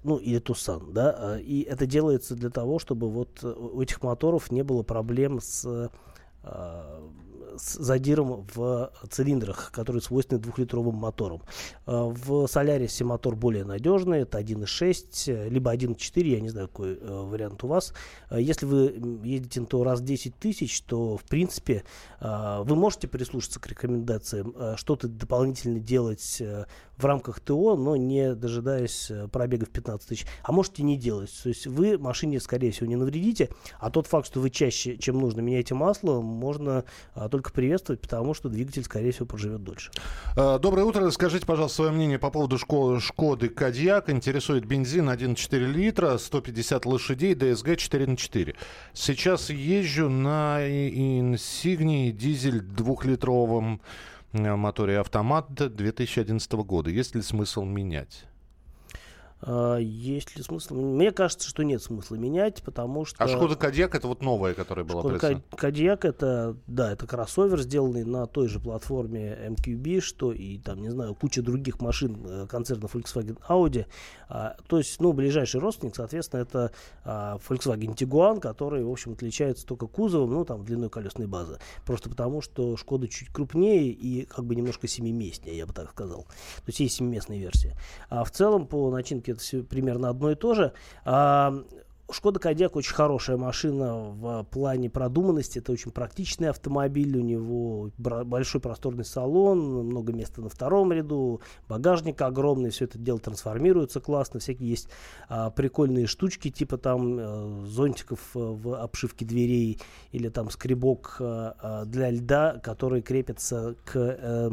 ну 0.03 0.15
или 0.15 0.39
Тусан, 0.39 0.93
да, 0.93 1.37
и 1.41 1.61
это 1.63 1.85
делается 1.85 2.35
для 2.35 2.49
того, 2.49 2.79
чтобы 2.79 3.09
вот 3.09 3.43
у 3.43 3.81
этих 3.81 4.01
моторов 4.01 4.49
не 4.49 4.63
было 4.63 4.81
проблем 4.81 5.41
с 5.41 5.89
с 7.57 7.75
задиром 7.75 8.45
в 8.53 8.91
цилиндрах, 9.09 9.71
которые 9.71 10.01
свойственны 10.01 10.39
двухлитровым 10.39 10.95
моторам. 10.95 11.41
А, 11.85 12.05
в 12.05 12.47
Солярисе 12.47 13.03
мотор 13.03 13.35
более 13.35 13.65
надежный, 13.65 14.19
это 14.19 14.39
1.6, 14.39 15.49
либо 15.49 15.73
1.4, 15.73 16.23
я 16.23 16.39
не 16.39 16.49
знаю, 16.49 16.67
какой 16.67 16.95
э, 16.95 16.97
вариант 16.99 17.63
у 17.63 17.67
вас. 17.67 17.93
А, 18.29 18.39
если 18.39 18.65
вы 18.65 19.19
едете 19.23 19.61
на 19.61 19.67
то 19.67 19.83
раз 19.83 20.01
10 20.01 20.35
тысяч, 20.35 20.81
то, 20.81 21.17
в 21.17 21.23
принципе, 21.23 21.83
а, 22.19 22.63
вы 22.63 22.75
можете 22.75 23.07
прислушаться 23.07 23.59
к 23.59 23.67
рекомендациям, 23.67 24.55
что-то 24.77 25.07
дополнительно 25.07 25.79
делать 25.79 26.37
э, 26.39 26.65
в 26.97 27.05
рамках 27.05 27.39
ТО, 27.39 27.75
но 27.75 27.95
не 27.95 28.33
дожидаясь 28.33 29.11
э, 29.11 29.27
пробегов 29.27 29.69
15 29.69 30.07
тысяч. 30.07 30.25
А 30.43 30.51
можете 30.51 30.83
не 30.83 30.97
делать. 30.97 31.31
То 31.43 31.49
есть 31.49 31.67
вы 31.67 31.97
машине, 31.97 32.39
скорее 32.39 32.71
всего, 32.71 32.87
не 32.87 32.95
навредите, 32.95 33.49
а 33.79 33.89
тот 33.89 34.07
факт, 34.07 34.27
что 34.27 34.39
вы 34.39 34.49
чаще, 34.49 34.97
чем 34.97 35.19
нужно, 35.19 35.41
меняете 35.41 35.75
масло, 35.75 36.21
можно 36.21 36.85
только 37.29 37.51
приветствовать, 37.51 38.01
потому 38.01 38.33
что 38.33 38.49
двигатель, 38.49 38.83
скорее 38.83 39.11
всего, 39.11 39.25
проживет 39.25 39.63
дольше. 39.63 39.91
Э, 40.35 40.59
доброе 40.59 40.83
утро. 40.83 41.09
Скажите, 41.11 41.45
пожалуйста, 41.45 41.77
свое 41.77 41.91
мнение 41.91 42.19
по 42.19 42.29
поводу 42.29 42.57
шко- 42.57 42.99
Шкоды 42.99 43.49
Кадьяк. 43.49 44.09
Интересует 44.09 44.65
бензин 44.65 45.09
1,4 45.09 45.65
литра, 45.65 46.17
150 46.17 46.85
лошадей, 46.85 47.35
ДСГ 47.35 47.77
4 47.77 48.07
на 48.07 48.17
4. 48.17 48.55
Сейчас 48.93 49.49
езжу 49.49 50.09
на 50.09 50.59
Инсигнии 50.67 52.11
дизель 52.11 52.61
двухлитровым 52.61 53.81
моторе 54.33 54.99
автомат 54.99 55.47
2011 55.53 56.51
года. 56.63 56.89
Есть 56.89 57.15
ли 57.15 57.21
смысл 57.21 57.63
менять? 57.63 58.25
А, 59.41 59.77
есть 59.77 60.35
ли 60.35 60.43
смысл? 60.43 60.75
Мне 60.75 61.11
кажется, 61.11 61.47
что 61.47 61.63
нет 61.63 61.81
смысла 61.81 62.15
менять, 62.15 62.63
потому 62.63 63.05
что... 63.05 63.23
А 63.23 63.27
Шкода 63.27 63.55
Кодиак 63.55 63.95
это 63.95 64.07
вот 64.07 64.21
новая, 64.21 64.53
которая 64.53 64.85
была 64.85 65.01
Шкода? 65.01 65.41
Кодиак 65.55 66.05
это, 66.05 66.57
да, 66.67 66.91
это 66.91 67.05
кроссовер, 67.05 67.59
сделанный 67.61 68.03
на 68.03 68.25
той 68.25 68.47
же 68.47 68.59
платформе 68.59 69.37
MQB, 69.49 70.01
что 70.01 70.31
и 70.31 70.57
там, 70.57 70.81
не 70.81 70.89
знаю, 70.89 71.13
куча 71.15 71.41
других 71.41 71.79
машин 71.81 72.17
э, 72.25 72.47
концерна 72.47 72.85
Volkswagen 72.85 73.37
Audi. 73.47 73.85
А, 74.29 74.55
то 74.67 74.77
есть, 74.77 74.99
ну, 74.99 75.13
ближайший 75.13 75.59
родственник, 75.59 75.95
соответственно, 75.95 76.41
это 76.41 76.71
а, 77.03 77.37
Volkswagen 77.47 77.95
Tiguan, 77.95 78.39
который, 78.39 78.83
в 78.83 78.89
общем, 78.89 79.13
отличается 79.13 79.65
только 79.65 79.87
кузовом, 79.87 80.31
ну, 80.31 80.45
там, 80.45 80.65
длиной 80.65 80.89
колесной 80.89 81.27
базы. 81.27 81.59
Просто 81.85 82.09
потому, 82.09 82.41
что 82.41 82.75
Шкода 82.75 83.07
чуть 83.07 83.29
крупнее 83.29 83.91
и 83.91 84.25
как 84.25 84.45
бы 84.45 84.55
немножко 84.55 84.87
семиместнее, 84.87 85.57
я 85.57 85.65
бы 85.65 85.73
так 85.73 85.91
сказал. 85.91 86.23
То 86.23 86.63
есть 86.67 86.79
есть 86.79 86.95
семиместная 86.95 87.37
версия. 87.37 87.77
А 88.09 88.23
в 88.23 88.31
целом 88.31 88.67
по 88.67 88.89
начинке 88.91 89.26
это 89.31 89.41
все 89.41 89.63
примерно 89.63 90.09
одно 90.09 90.31
и 90.31 90.35
то 90.35 90.53
же. 90.53 90.73
А, 91.05 91.53
Шкода 92.09 92.39
Кодиак 92.39 92.77
очень 92.77 92.93
хорошая 92.93 93.35
машина 93.35 93.95
в 93.95 94.43
плане 94.45 94.89
продуманности. 94.89 95.59
Это 95.59 95.73
очень 95.73 95.91
практичный 95.91 96.49
автомобиль. 96.49 97.17
У 97.17 97.21
него 97.21 97.91
большой 97.97 98.61
просторный 98.61 99.03
салон, 99.03 99.87
много 99.87 100.13
места 100.13 100.41
на 100.41 100.47
втором 100.47 100.93
ряду, 100.93 101.41
багажник 101.67 102.21
огромный. 102.21 102.69
Все 102.69 102.85
это 102.85 102.97
дело 102.97 103.19
трансформируется 103.19 103.99
классно. 103.99 104.39
Всякие 104.39 104.69
есть 104.69 104.87
а, 105.27 105.49
прикольные 105.49 106.07
штучки, 106.07 106.49
типа 106.49 106.77
там 106.77 107.17
а, 107.19 107.65
зонтиков 107.65 108.19
э, 108.35 108.39
в 108.39 108.81
обшивке 108.81 109.25
дверей 109.25 109.81
или 110.13 110.29
там 110.29 110.49
скребок 110.49 111.17
а, 111.19 111.83
для 111.85 112.09
льда, 112.09 112.61
который 112.63 113.01
крепится 113.01 113.75
к 113.83 113.95
а, 113.97 114.51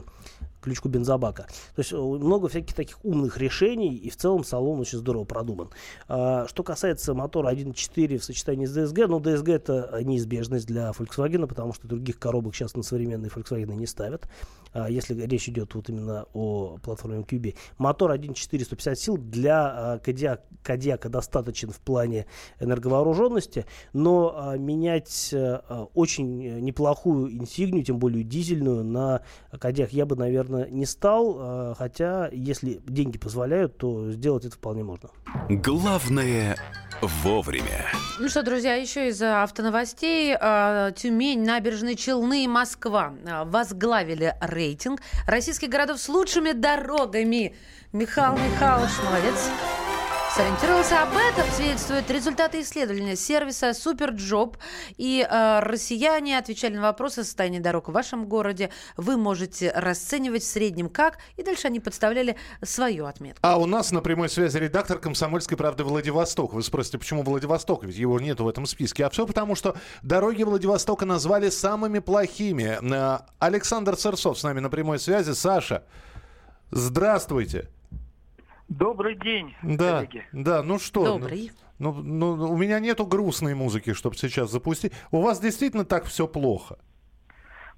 ключку 0.64 0.88
бензобака. 0.88 1.46
То 1.76 1.80
есть 1.80 1.92
много 1.92 2.48
всяких 2.48 2.74
таких 2.74 3.04
умных 3.04 3.36
решений, 3.38 3.94
и 3.94 4.08
в 4.08 4.16
целом 4.16 4.44
салон 4.44 4.80
очень 4.80 4.98
здорово 4.98 5.24
продуман. 5.24 5.68
А, 6.08 6.46
что 6.48 6.62
касается 6.62 7.14
мотора 7.14 7.52
1.4 7.52 8.18
в 8.18 8.24
сочетании 8.24 8.64
с 8.64 8.76
DSG, 8.76 9.06
ну, 9.06 9.20
DSG 9.20 9.52
это 9.52 10.00
неизбежность 10.02 10.66
для 10.66 10.90
Volkswagen, 10.90 11.46
потому 11.46 11.74
что 11.74 11.86
других 11.86 12.18
коробок 12.18 12.54
сейчас 12.54 12.74
на 12.74 12.82
современные 12.82 13.30
Volkswagen 13.30 13.74
не 13.74 13.86
ставят. 13.86 14.26
А, 14.72 14.90
если 14.90 15.14
речь 15.26 15.48
идет 15.48 15.74
вот 15.74 15.88
именно 15.88 16.26
о 16.32 16.78
платформе 16.82 17.20
QB. 17.20 17.54
Мотор 17.78 18.12
1.4 18.12 18.64
150 18.64 18.98
сил 18.98 19.16
для 19.18 20.00
Кодиак, 20.02 20.42
Кодиака 20.62 21.08
достаточен 21.08 21.70
в 21.70 21.78
плане 21.78 22.26
энерговооруженности, 22.58 23.66
но 23.92 24.34
а, 24.34 24.56
менять 24.56 25.30
а, 25.32 25.88
очень 25.94 26.60
неплохую 26.60 27.32
инсигнию, 27.32 27.84
тем 27.84 27.98
более 27.98 28.24
дизельную, 28.24 28.82
на 28.82 29.22
Кодиак 29.58 29.92
я 29.92 30.06
бы, 30.06 30.16
наверное, 30.16 30.53
не 30.70 30.86
стал, 30.86 31.74
хотя 31.76 32.28
если 32.32 32.80
деньги 32.86 33.18
позволяют, 33.18 33.78
то 33.78 34.10
сделать 34.12 34.44
это 34.44 34.56
вполне 34.56 34.84
можно. 34.84 35.10
Главное 35.48 36.56
вовремя. 37.02 37.86
Ну 38.20 38.28
что, 38.28 38.42
друзья, 38.42 38.74
еще 38.74 39.08
из 39.08 39.20
автоновостей. 39.20 40.34
Тюмень, 40.94 41.44
Набережные 41.44 41.96
Челны 41.96 42.44
и 42.44 42.48
Москва 42.48 43.12
возглавили 43.44 44.36
рейтинг 44.40 45.00
российских 45.26 45.68
городов 45.68 45.98
с 45.98 46.08
лучшими 46.08 46.52
дорогами. 46.52 47.56
Михаил 47.92 48.34
Михайлович, 48.34 48.92
молодец. 49.04 49.50
Сориентировался 50.34 51.00
об 51.00 51.16
этом, 51.16 51.48
свидетельствуют 51.52 52.10
результаты 52.10 52.60
исследования 52.62 53.14
сервиса 53.14 53.72
SuperJob. 53.72 54.56
И 54.96 55.24
э, 55.24 55.60
россияне 55.60 56.36
отвечали 56.36 56.74
на 56.74 56.82
вопросы 56.82 57.20
о 57.20 57.24
состоянии 57.24 57.60
дорог 57.60 57.88
в 57.88 57.92
вашем 57.92 58.26
городе. 58.26 58.70
Вы 58.96 59.16
можете 59.16 59.70
расценивать 59.70 60.42
в 60.42 60.46
среднем 60.46 60.88
как. 60.88 61.18
И 61.36 61.44
дальше 61.44 61.68
они 61.68 61.78
подставляли 61.78 62.34
свою 62.64 63.06
отметку. 63.06 63.38
А 63.42 63.60
у 63.60 63.66
нас 63.66 63.92
на 63.92 64.00
прямой 64.00 64.28
связи 64.28 64.58
редактор 64.58 64.98
«Комсомольской 64.98 65.56
правды» 65.56 65.84
Владивосток. 65.84 66.52
Вы 66.52 66.64
спросите, 66.64 66.98
почему 66.98 67.22
Владивосток? 67.22 67.84
Ведь 67.84 67.94
его 67.94 68.18
нет 68.18 68.40
в 68.40 68.48
этом 68.48 68.66
списке. 68.66 69.06
А 69.06 69.10
все 69.10 69.28
потому, 69.28 69.54
что 69.54 69.76
дороги 70.02 70.42
Владивостока 70.42 71.04
назвали 71.04 71.48
самыми 71.48 72.00
плохими. 72.00 72.76
Э, 72.82 73.20
Александр 73.38 73.96
Сырцов 73.96 74.36
с 74.40 74.42
нами 74.42 74.58
на 74.58 74.68
прямой 74.68 74.98
связи. 74.98 75.30
Саша, 75.30 75.84
здравствуйте. 76.72 77.68
Добрый 78.68 79.14
день, 79.16 79.54
да, 79.62 79.96
коллеги. 79.96 80.26
Да, 80.32 80.62
ну 80.62 80.78
что? 80.78 81.04
Добрый. 81.04 81.50
Ну, 81.78 81.92
ну, 81.92 82.36
ну, 82.36 82.50
у 82.50 82.56
меня 82.56 82.80
нету 82.80 83.04
грустной 83.06 83.54
музыки, 83.54 83.92
чтобы 83.92 84.16
сейчас 84.16 84.50
запустить. 84.50 84.92
У 85.10 85.20
вас 85.20 85.40
действительно 85.40 85.84
так 85.84 86.04
все 86.04 86.26
плохо? 86.26 86.78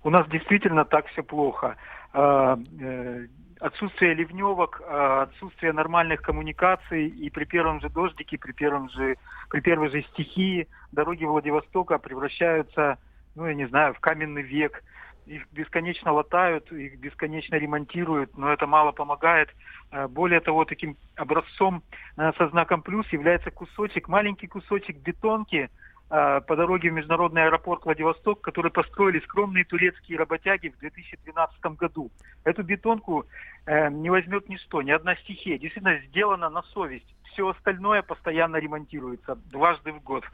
У 0.04 0.10
нас 0.10 0.28
действительно 0.28 0.84
так 0.84 1.06
все 1.08 1.22
плохо. 1.22 1.76
А, 2.12 2.58
э, 2.80 3.26
отсутствие 3.58 4.14
ливневок, 4.14 4.82
а, 4.86 5.22
отсутствие 5.22 5.72
нормальных 5.72 6.22
коммуникаций, 6.22 7.08
и 7.08 7.30
при 7.30 7.44
первом 7.44 7.80
же 7.80 7.88
дождике, 7.88 8.38
при, 8.38 8.52
первом 8.52 8.90
же, 8.90 9.16
при 9.48 9.60
первой 9.60 9.90
же 9.90 10.02
стихии 10.12 10.68
дороги 10.92 11.24
Владивостока 11.24 11.98
превращаются, 11.98 12.98
ну, 13.34 13.46
я 13.46 13.54
не 13.54 13.66
знаю, 13.66 13.94
в 13.94 14.00
каменный 14.00 14.42
век 14.42 14.84
их 15.26 15.46
бесконечно 15.52 16.12
латают, 16.12 16.70
их 16.72 16.98
бесконечно 16.98 17.56
ремонтируют, 17.56 18.36
но 18.36 18.52
это 18.52 18.66
мало 18.66 18.92
помогает. 18.92 19.50
Э, 19.90 20.06
более 20.08 20.40
того, 20.40 20.64
таким 20.64 20.96
образцом 21.16 21.82
э, 22.16 22.32
со 22.38 22.48
знаком 22.48 22.82
плюс 22.82 23.06
является 23.12 23.50
кусочек, 23.50 24.08
маленький 24.08 24.46
кусочек 24.46 24.96
бетонки 24.98 25.68
э, 26.10 26.40
по 26.40 26.56
дороге 26.56 26.90
в 26.90 26.94
международный 26.94 27.44
аэропорт 27.44 27.84
Владивосток, 27.84 28.40
который 28.40 28.70
построили 28.70 29.20
скромные 29.20 29.64
турецкие 29.64 30.18
работяги 30.18 30.68
в 30.68 30.78
2012 30.78 31.60
году. 31.76 32.10
Эту 32.44 32.62
бетонку 32.62 33.26
не 33.66 34.10
возьмет 34.10 34.48
ничто, 34.48 34.80
ни 34.80 34.92
одна 34.92 35.16
стихия. 35.16 35.58
Действительно 35.58 35.98
сделана 36.06 36.48
на 36.48 36.62
совесть. 36.62 37.16
Все 37.32 37.48
остальное 37.48 38.02
постоянно 38.02 38.58
ремонтируется 38.58 39.34
дважды 39.50 39.92
в 39.92 40.00
год. 40.04 40.24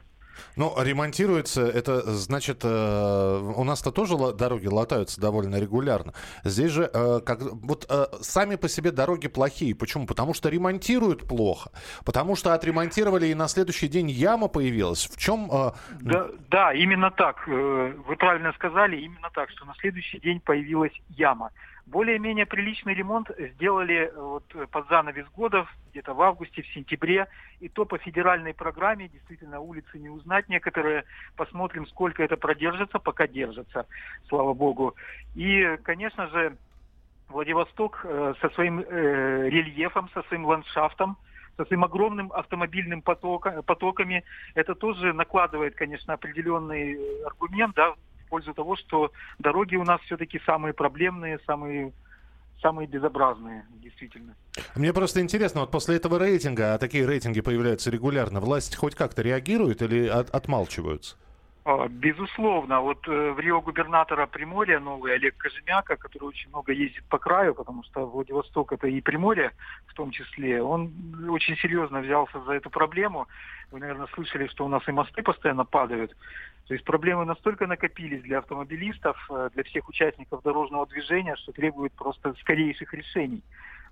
Ну, 0.55 0.73
ремонтируется, 0.77 1.61
это 1.61 2.01
значит, 2.01 2.61
э, 2.63 3.53
у 3.55 3.63
нас-то 3.63 3.91
тоже 3.91 4.15
дороги 4.33 4.67
латаются 4.67 5.19
довольно 5.19 5.59
регулярно. 5.59 6.13
Здесь 6.43 6.71
же, 6.71 6.89
э, 6.93 7.19
как, 7.25 7.41
вот 7.41 7.85
э, 7.89 8.05
сами 8.21 8.55
по 8.55 8.69
себе 8.69 8.91
дороги 8.91 9.27
плохие. 9.27 9.75
Почему? 9.75 10.05
Потому 10.05 10.33
что 10.33 10.49
ремонтируют 10.49 11.27
плохо. 11.27 11.71
Потому 12.05 12.35
что 12.35 12.53
отремонтировали, 12.53 13.27
и 13.27 13.35
на 13.35 13.47
следующий 13.47 13.87
день 13.87 14.09
яма 14.09 14.47
появилась. 14.47 15.05
В 15.05 15.17
чем... 15.17 15.49
Э... 15.51 15.71
Да, 16.01 16.27
да, 16.49 16.73
именно 16.73 17.11
так. 17.11 17.47
Э, 17.47 17.93
вы 18.07 18.15
правильно 18.15 18.53
сказали, 18.53 18.97
именно 18.97 19.29
так, 19.33 19.49
что 19.49 19.65
на 19.65 19.73
следующий 19.75 20.19
день 20.19 20.39
появилась 20.39 20.93
яма. 21.09 21.51
Более-менее 21.85 22.45
приличный 22.45 22.93
ремонт 22.93 23.29
сделали 23.37 24.07
э, 24.07 24.11
вот 24.15 24.45
э, 24.55 24.67
под 24.67 24.87
занавес 24.87 25.27
года, 25.35 25.67
где-то 25.91 26.13
в 26.13 26.21
августе, 26.21 26.61
в 26.61 26.67
сентябре. 26.67 27.27
И 27.59 27.67
то 27.67 27.85
по 27.85 27.97
федеральной 27.97 28.53
программе, 28.53 29.09
действительно, 29.09 29.59
улицы 29.59 29.99
не 29.99 30.09
узнать 30.09 30.47
некоторые. 30.47 31.03
Посмотрим, 31.35 31.85
сколько 31.87 32.23
это 32.23 32.37
продержится, 32.37 32.99
пока 32.99 33.27
держится, 33.27 33.85
слава 34.29 34.53
богу. 34.53 34.95
И, 35.35 35.77
конечно 35.83 36.27
же, 36.27 36.55
Владивосток 37.27 38.01
э, 38.05 38.33
со 38.39 38.49
своим 38.51 38.79
рельефом, 38.79 40.09
со 40.13 40.23
своим 40.23 40.45
ландшафтом, 40.45 41.17
со 41.57 41.65
своим 41.65 41.83
огромным 41.83 42.31
автомобильным 42.31 43.01
потока, 43.01 43.61
потоками, 43.61 44.23
это 44.55 44.73
тоже 44.73 45.13
накладывает, 45.13 45.75
конечно, 45.75 46.13
определенный 46.13 46.97
аргумент 47.25 47.75
да, 47.75 47.93
пользу 48.33 48.55
того, 48.55 48.75
что 48.75 49.11
дороги 49.37 49.75
у 49.75 49.83
нас 49.83 50.01
все-таки 50.01 50.41
самые 50.43 50.73
проблемные, 50.73 51.37
самые 51.45 51.93
самые 52.63 52.87
безобразные, 52.87 53.65
действительно. 53.83 54.33
Мне 54.75 54.91
просто 54.93 55.19
интересно, 55.19 55.61
вот 55.61 55.71
после 55.71 55.97
этого 55.97 56.17
рейтинга, 56.17 56.73
а 56.73 56.77
такие 56.77 57.05
рейтинги 57.05 57.41
появляются 57.41 57.91
регулярно, 57.91 58.39
власть 58.39 58.75
хоть 58.75 58.95
как-то 58.95 59.21
реагирует 59.21 59.81
или 59.81 60.07
от, 60.07 60.29
отмалчиваются? 60.29 61.15
А, 61.65 61.87
безусловно. 61.87 62.81
Вот 62.81 63.07
э, 63.07 63.31
в 63.31 63.39
Рио 63.39 63.61
губернатора 63.61 64.25
Приморья 64.27 64.79
новый 64.79 65.13
Олег 65.13 65.37
Кожемяка, 65.37 65.95
который 65.95 66.25
очень 66.25 66.49
много 66.49 66.73
ездит 66.73 67.03
по 67.09 67.17
краю, 67.17 67.53
потому 67.53 67.83
что 67.83 68.05
Владивосток 68.05 68.73
это 68.73 68.87
и 68.87 69.01
Приморье 69.01 69.51
в 69.87 69.93
том 69.93 70.11
числе, 70.11 70.61
он 70.61 70.91
очень 71.29 71.55
серьезно 71.57 72.01
взялся 72.01 72.41
за 72.41 72.53
эту 72.53 72.69
проблему. 72.69 73.27
Вы, 73.71 73.79
наверное, 73.79 74.07
слышали, 74.13 74.47
что 74.47 74.65
у 74.65 74.67
нас 74.67 74.81
и 74.87 74.91
мосты 74.91 75.21
постоянно 75.21 75.65
падают. 75.65 76.15
То 76.67 76.73
есть 76.73 76.85
проблемы 76.85 77.25
настолько 77.25 77.67
накопились 77.67 78.21
для 78.21 78.39
автомобилистов, 78.39 79.17
э, 79.29 79.49
для 79.53 79.63
всех 79.63 79.89
участников 79.89 80.41
дорожного 80.43 80.87
движения, 80.87 81.35
что 81.35 81.51
требуют 81.51 81.93
просто 81.93 82.33
скорейших 82.39 82.93
решений. 82.93 83.43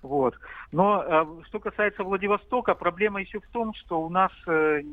Вот. 0.02 0.36
Но 0.72 1.04
э, 1.04 1.26
что 1.48 1.60
касается 1.60 2.04
Владивостока, 2.04 2.74
проблема 2.74 3.20
еще 3.20 3.40
в 3.40 3.48
том, 3.48 3.74
что 3.74 4.02
у 4.02 4.10
нас 4.10 4.32
э, 4.48 4.84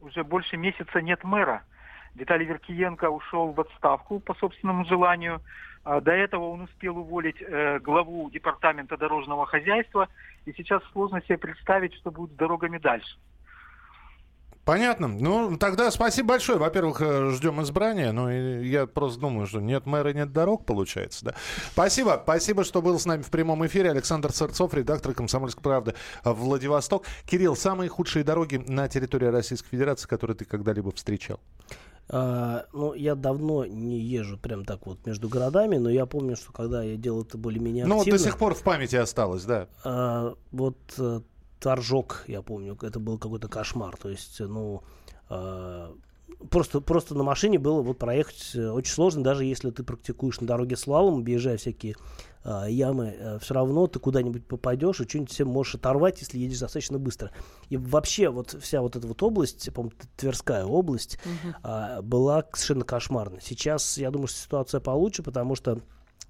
уже 0.00 0.24
больше 0.24 0.56
месяца 0.56 1.00
нет 1.00 1.24
мэра. 1.24 1.62
Виталий 2.14 2.44
Веркиенко 2.44 3.08
ушел 3.08 3.52
в 3.52 3.60
отставку 3.60 4.20
по 4.20 4.34
собственному 4.34 4.84
желанию. 4.84 5.40
А 5.84 6.00
до 6.00 6.12
этого 6.12 6.50
он 6.50 6.60
успел 6.60 6.98
уволить 6.98 7.42
главу 7.82 8.30
департамента 8.30 8.96
дорожного 8.96 9.46
хозяйства. 9.46 10.08
И 10.44 10.52
сейчас 10.52 10.82
сложно 10.92 11.22
себе 11.22 11.38
представить, 11.38 11.94
что 11.94 12.12
будет 12.12 12.32
с 12.32 12.36
дорогами 12.36 12.78
дальше. 12.78 13.16
Понятно. 14.64 15.08
Ну, 15.08 15.56
тогда 15.56 15.90
спасибо 15.90 16.28
большое. 16.30 16.58
Во-первых, 16.58 17.00
э, 17.00 17.30
ждем 17.30 17.60
избрания. 17.62 18.12
Ну, 18.12 18.30
и 18.30 18.68
я 18.68 18.86
просто 18.86 19.20
думаю, 19.20 19.46
что 19.46 19.60
нет 19.60 19.86
мэра, 19.86 20.12
нет 20.12 20.32
дорог, 20.32 20.64
получается, 20.64 21.24
да. 21.24 21.34
Спасибо. 21.72 22.20
Спасибо, 22.22 22.62
что 22.62 22.80
был 22.80 22.98
с 22.98 23.04
нами 23.06 23.22
в 23.22 23.30
прямом 23.30 23.66
эфире. 23.66 23.90
Александр 23.90 24.32
Сырцов, 24.32 24.72
редактор 24.74 25.14
«Комсомольской 25.14 25.62
правды» 25.62 25.94
Владивосток. 26.24 27.04
Кирилл, 27.26 27.56
самые 27.56 27.88
худшие 27.88 28.24
дороги 28.24 28.56
на 28.56 28.88
территории 28.88 29.26
Российской 29.26 29.70
Федерации, 29.70 30.06
которые 30.06 30.36
ты 30.36 30.44
когда-либо 30.44 30.92
встречал? 30.92 31.40
А, 32.08 32.66
ну, 32.72 32.94
я 32.94 33.14
давно 33.14 33.64
не 33.64 33.98
езжу 33.98 34.36
прям 34.36 34.64
так 34.64 34.86
вот 34.86 35.04
между 35.06 35.28
городами, 35.28 35.76
но 35.78 35.88
я 35.88 36.04
помню, 36.04 36.36
что 36.36 36.52
когда 36.52 36.82
я 36.82 36.96
делал 36.96 37.22
это 37.22 37.38
более-менее 37.38 37.86
Ну, 37.86 37.94
вот 37.94 38.00
активно... 38.02 38.18
до 38.18 38.24
сих 38.24 38.38
пор 38.38 38.54
в 38.54 38.62
памяти 38.62 38.96
осталось, 38.96 39.44
да. 39.44 39.68
а, 39.84 40.34
вот 40.50 40.76
э, 40.98 41.20
Торжок, 41.62 42.24
я 42.26 42.42
помню, 42.42 42.76
это 42.82 42.98
был 42.98 43.18
какой-то 43.18 43.48
кошмар. 43.48 43.96
То 43.96 44.08
есть, 44.08 44.40
ну, 44.40 44.82
а, 45.28 45.94
просто, 46.50 46.80
просто 46.80 47.14
на 47.14 47.22
машине 47.22 47.60
было 47.60 47.82
вот 47.82 47.98
проехать 47.98 48.50
э, 48.54 48.68
очень 48.68 48.92
сложно, 48.92 49.22
даже 49.22 49.44
если 49.44 49.70
ты 49.70 49.84
практикуешь 49.84 50.40
на 50.40 50.46
дороге 50.48 50.76
слалом, 50.76 51.20
объезжая 51.20 51.56
всякие 51.58 51.94
а, 52.42 52.66
ямы, 52.66 53.38
все 53.40 53.54
равно 53.54 53.86
ты 53.86 54.00
куда-нибудь 54.00 54.44
попадешь 54.44 55.00
и 55.00 55.08
что-нибудь 55.08 55.30
себе 55.30 55.44
можешь 55.44 55.76
оторвать, 55.76 56.20
если 56.20 56.38
едешь 56.38 56.58
достаточно 56.58 56.98
быстро. 56.98 57.30
И 57.68 57.76
вообще 57.76 58.28
вот 58.28 58.56
вся 58.60 58.80
вот 58.82 58.96
эта 58.96 59.06
вот 59.06 59.22
область, 59.22 59.72
по-моему, 59.72 59.96
Тверская 60.16 60.64
область, 60.64 61.20
а, 61.62 62.02
была 62.02 62.44
совершенно 62.54 62.84
кошмарной. 62.84 63.38
Сейчас, 63.40 63.98
я 63.98 64.10
думаю, 64.10 64.26
что 64.26 64.38
ситуация 64.38 64.80
получше, 64.80 65.22
потому 65.22 65.54
что 65.54 65.78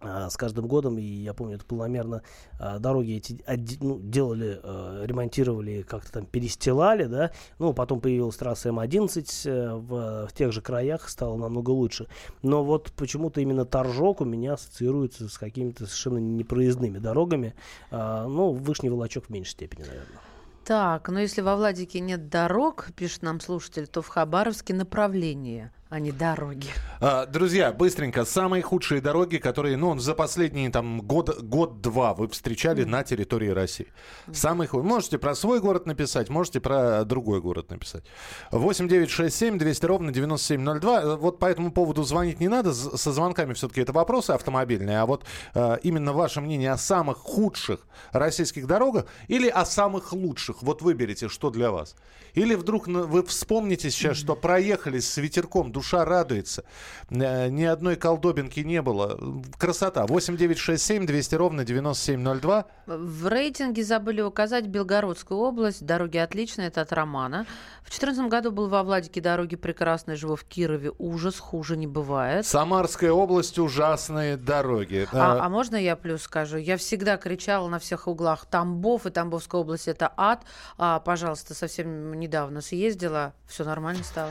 с 0.02 0.36
каждым 0.36 0.66
годом, 0.66 0.98
и 0.98 1.02
я 1.02 1.34
помню, 1.34 1.56
это 1.56 1.64
планомерно 1.64 2.22
а, 2.58 2.78
дороги 2.78 3.16
эти 3.16 3.42
ну, 3.80 3.98
делали, 4.00 4.60
а, 4.62 5.04
ремонтировали, 5.04 5.82
как-то 5.82 6.12
там 6.12 6.26
перестилали, 6.26 7.04
да, 7.04 7.32
ну, 7.58 7.72
потом 7.72 8.00
появилась 8.00 8.36
трасса 8.36 8.70
М11 8.70 9.26
э, 9.44 9.74
в, 9.74 10.26
в 10.28 10.32
тех 10.32 10.52
же 10.52 10.60
краях, 10.60 11.08
стало 11.08 11.36
намного 11.36 11.70
лучше. 11.70 12.08
Но 12.42 12.64
вот 12.64 12.92
почему-то 12.92 13.40
именно 13.40 13.64
Торжок 13.64 14.20
у 14.20 14.24
меня 14.24 14.54
ассоциируется 14.54 15.28
с 15.28 15.38
какими-то 15.38 15.86
совершенно 15.86 16.18
непроездными 16.18 16.98
дорогами, 16.98 17.54
А, 17.90 18.26
ну, 18.26 18.52
Вышний 18.52 18.90
Волочок 18.90 19.26
в 19.26 19.30
меньшей 19.30 19.52
степени, 19.52 19.82
наверное. 19.82 20.20
Так, 20.64 21.08
но 21.08 21.18
если 21.18 21.40
во 21.40 21.56
Владике 21.56 21.98
нет 21.98 22.28
дорог, 22.28 22.90
пишет 22.94 23.22
нам 23.22 23.40
слушатель, 23.40 23.88
то 23.88 24.00
в 24.00 24.08
Хабаровске 24.08 24.74
направление, 24.74 25.72
а 25.92 26.00
не 26.00 26.11
дороги. 26.11 26.68
А, 27.02 27.26
Друзья, 27.26 27.70
быстренько, 27.70 28.24
самые 28.24 28.62
худшие 28.62 29.02
дороги, 29.02 29.37
которые, 29.37 29.76
ну, 29.76 29.98
за 29.98 30.14
последние 30.14 30.70
там 30.70 31.02
год, 31.02 31.42
год-два 31.42 32.14
вы 32.14 32.28
встречали 32.28 32.85
на 32.85 33.05
территории 33.05 33.50
России. 33.50 33.88
Самые 34.33 34.68
худшие. 34.68 34.88
Можете 34.88 35.18
про 35.18 35.35
свой 35.35 35.61
город 35.61 35.85
написать, 35.85 36.31
можете 36.31 36.61
про 36.61 37.05
другой 37.05 37.42
город 37.42 37.70
написать. 37.70 38.05
8 38.52 38.88
9 38.88 39.11
6 39.11 39.37
7 39.37 39.59
200 39.59 39.85
ровно 39.85 40.12
9702. 40.12 41.02
Э, 41.02 41.16
Вот 41.16 41.38
по 41.38 41.44
этому 41.44 41.70
поводу 41.70 42.05
звонить 42.05 42.40
не 42.40 42.48
надо. 42.48 42.72
Со 42.72 43.12
звонками 43.12 43.52
все-таки 43.52 43.83
это 43.83 43.92
вопросы 43.92 44.31
автомобильные. 44.31 44.98
А 44.98 45.05
вот 45.05 45.26
э, 45.55 45.76
именно 45.83 46.14
ваше 46.14 46.40
мнение 46.40 46.72
о 46.72 46.78
самых 46.78 47.18
худших 47.18 47.81
российских 48.12 48.66
дорогах 48.66 49.05
или 49.28 49.48
о 49.48 49.66
самых 49.66 50.14
лучших. 50.14 50.62
Вот 50.62 50.81
выберите, 50.81 51.28
что 51.28 51.50
для 51.50 51.70
вас. 51.70 51.96
Или 52.33 52.55
вдруг 52.55 52.87
вы 52.87 53.22
вспомните 53.24 53.90
сейчас, 53.90 54.16
что 54.16 54.35
проехали 54.35 55.00
с 55.00 55.18
ветерком, 55.18 55.70
душа 55.82 56.04
радуется. 56.04 56.64
Э, 57.10 57.48
Ни 57.48 57.64
одной 57.64 57.96
колдобинки 57.96 58.60
не 58.60 58.80
было. 58.80 59.18
Красота. 59.58 60.06
8 60.06 60.36
9 60.36 60.58
6 60.58 60.82
7 60.82 61.06
200 61.06 61.34
ровно 61.34 61.64
9702. 61.64 62.64
В 62.86 63.26
рейтинге 63.28 63.82
забыли 63.82 64.20
указать 64.22 64.66
Белгородскую 64.66 65.40
область. 65.40 65.84
Дороги 65.84 66.18
отличные, 66.18 66.68
это 66.68 66.82
от 66.82 66.92
Романа. 66.92 67.46
В 67.82 67.90
2014 67.90 68.28
году 68.30 68.52
был 68.52 68.68
во 68.68 68.82
Владике 68.84 69.20
дороги 69.20 69.56
прекрасные, 69.56 70.16
живу 70.16 70.36
в 70.36 70.44
Кирове. 70.44 70.92
Ужас, 70.98 71.38
хуже 71.38 71.76
не 71.76 71.86
бывает. 71.88 72.46
Самарская 72.46 73.10
область, 73.12 73.58
ужасные 73.58 74.36
дороги. 74.36 75.08
А, 75.12 75.36
Э, 75.36 75.40
а 75.40 75.48
можно 75.48 75.76
я 75.76 75.96
плюс 75.96 76.22
скажу? 76.22 76.58
Я 76.58 76.76
всегда 76.76 77.16
кричала 77.16 77.68
на 77.68 77.78
всех 77.80 78.06
углах. 78.06 78.46
Тамбов 78.46 79.06
и 79.06 79.10
Тамбовская 79.10 79.60
область 79.60 79.88
это 79.88 80.12
ад. 80.16 80.42
А, 80.78 81.00
пожалуйста, 81.00 81.54
совсем 81.54 82.14
недавно 82.14 82.60
съездила, 82.60 83.34
все 83.48 83.64
нормально 83.64 84.04
стало. 84.04 84.30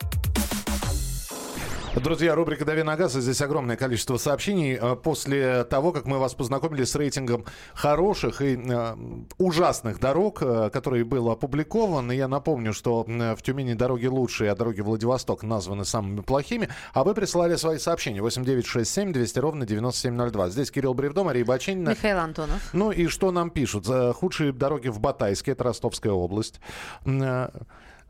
Друзья, 1.95 2.35
рубрика 2.35 2.63
«Дави 2.63 2.83
на 2.83 2.95
газ». 2.95 3.17
и 3.17 3.21
Здесь 3.21 3.41
огромное 3.41 3.75
количество 3.75 4.15
сообщений. 4.15 4.77
Э, 4.81 4.95
После 4.95 5.65
того, 5.65 5.91
как 5.91 6.05
мы 6.05 6.19
вас 6.19 6.33
познакомили 6.33 6.85
с 6.85 6.95
рейтингом 6.95 7.43
хороших 7.73 8.41
и 8.41 8.55
э, 8.57 8.95
ужасных 9.37 9.99
дорог, 9.99 10.41
э, 10.41 10.69
который 10.71 11.03
был 11.03 11.29
опубликован, 11.29 12.09
и 12.09 12.15
я 12.15 12.29
напомню, 12.29 12.71
что 12.71 13.03
в 13.03 13.41
Тюмени 13.41 13.73
дороги 13.73 14.05
лучшие, 14.05 14.51
а 14.51 14.55
дороги 14.55 14.79
Владивосток 14.79 15.43
названы 15.43 15.83
самыми 15.83 16.21
плохими, 16.21 16.69
а 16.93 17.03
вы 17.03 17.13
присылали 17.13 17.57
свои 17.57 17.77
сообщения. 17.77 18.21
8967 18.21 19.11
200 19.11 19.39
ровно 19.39 19.65
9702. 19.65 20.49
Здесь 20.49 20.71
Кирилл 20.71 20.93
Бревдо, 20.93 21.25
Мария 21.25 21.43
Бачинина. 21.43 21.89
Михаил 21.89 22.19
Антонов. 22.19 22.69
Ну 22.71 22.91
и 22.91 23.07
что 23.07 23.31
нам 23.31 23.49
пишут? 23.49 23.87
Худшие 24.15 24.53
дороги 24.53 24.87
в 24.87 25.01
Батайске, 25.01 25.51
это 25.51 25.65
Ростовская 25.65 26.13
область. 26.13 26.61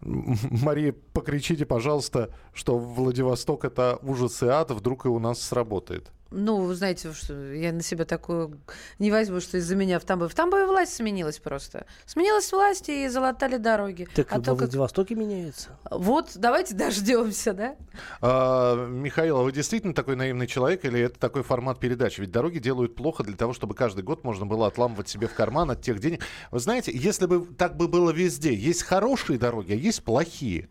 Мария, 0.64 0.96
покричите, 1.14 1.66
пожалуйста, 1.66 2.34
что 2.54 2.78
Владивосток 2.78 3.66
это 3.66 4.00
ужас 4.02 4.42
и 4.44 4.48
ад, 4.48 4.72
вдруг 4.72 5.06
и 5.06 5.10
у 5.10 5.20
нас 5.20 5.42
сработает. 5.42 6.12
Ну, 6.32 6.62
вы 6.62 6.76
знаете, 6.76 7.12
что 7.12 7.54
я 7.54 7.74
на 7.74 7.84
себя 7.84 8.06
такую 8.06 8.58
не 9.00 9.12
возьму, 9.12 9.42
что 9.42 9.58
из-за 9.58 9.76
меня 9.76 10.00
в 10.00 10.06
Тамбове. 10.06 10.30
В 10.30 10.36
Тамбове 10.36 10.66
власть 10.66 10.94
сменилась 10.94 11.40
просто. 11.40 11.86
Сменилась 12.06 12.52
власть 12.54 12.88
и 12.88 13.10
залатали 13.10 13.58
дороги. 13.58 14.08
Так 14.16 14.32
а 14.32 14.38
во 14.38 14.42
то 14.42 14.52
как- 14.52 14.62
Владивостоке 14.62 15.16
меняется. 15.16 15.78
Вот, 15.90 16.32
давайте 16.36 16.74
дождемся, 16.76 17.54
да? 17.54 17.76
А, 18.22 18.88
Михаил, 18.88 19.40
а 19.40 19.44
вы 19.44 19.52
действительно 19.52 19.94
такой 19.94 20.16
наивный 20.16 20.48
человек 20.48 20.86
или 20.86 21.02
это 21.02 21.20
такой 21.20 21.44
формат 21.44 21.80
передачи? 21.80 22.22
Ведь 22.22 22.32
дороги 22.32 22.60
делают 22.60 22.96
плохо 22.96 23.24
для 23.24 23.36
того, 23.36 23.52
чтобы 23.52 23.76
каждый 23.76 24.04
год 24.04 24.24
можно 24.24 24.46
было 24.46 24.68
отламывать 24.68 25.10
себе 25.10 25.28
в 25.28 25.34
карман 25.34 25.70
от 25.72 25.82
тех 25.82 26.00
денег. 26.00 26.24
Вы 26.52 26.60
знаете, 26.60 26.92
если 26.96 27.26
бы 27.26 27.46
так 27.46 27.76
бы 27.76 27.90
было 27.90 28.12
везде, 28.12 28.54
есть 28.54 28.84
хорошие 28.84 29.38
дороги, 29.38 29.74
а 29.74 29.76
есть 29.76 30.02
плохие. 30.04 30.70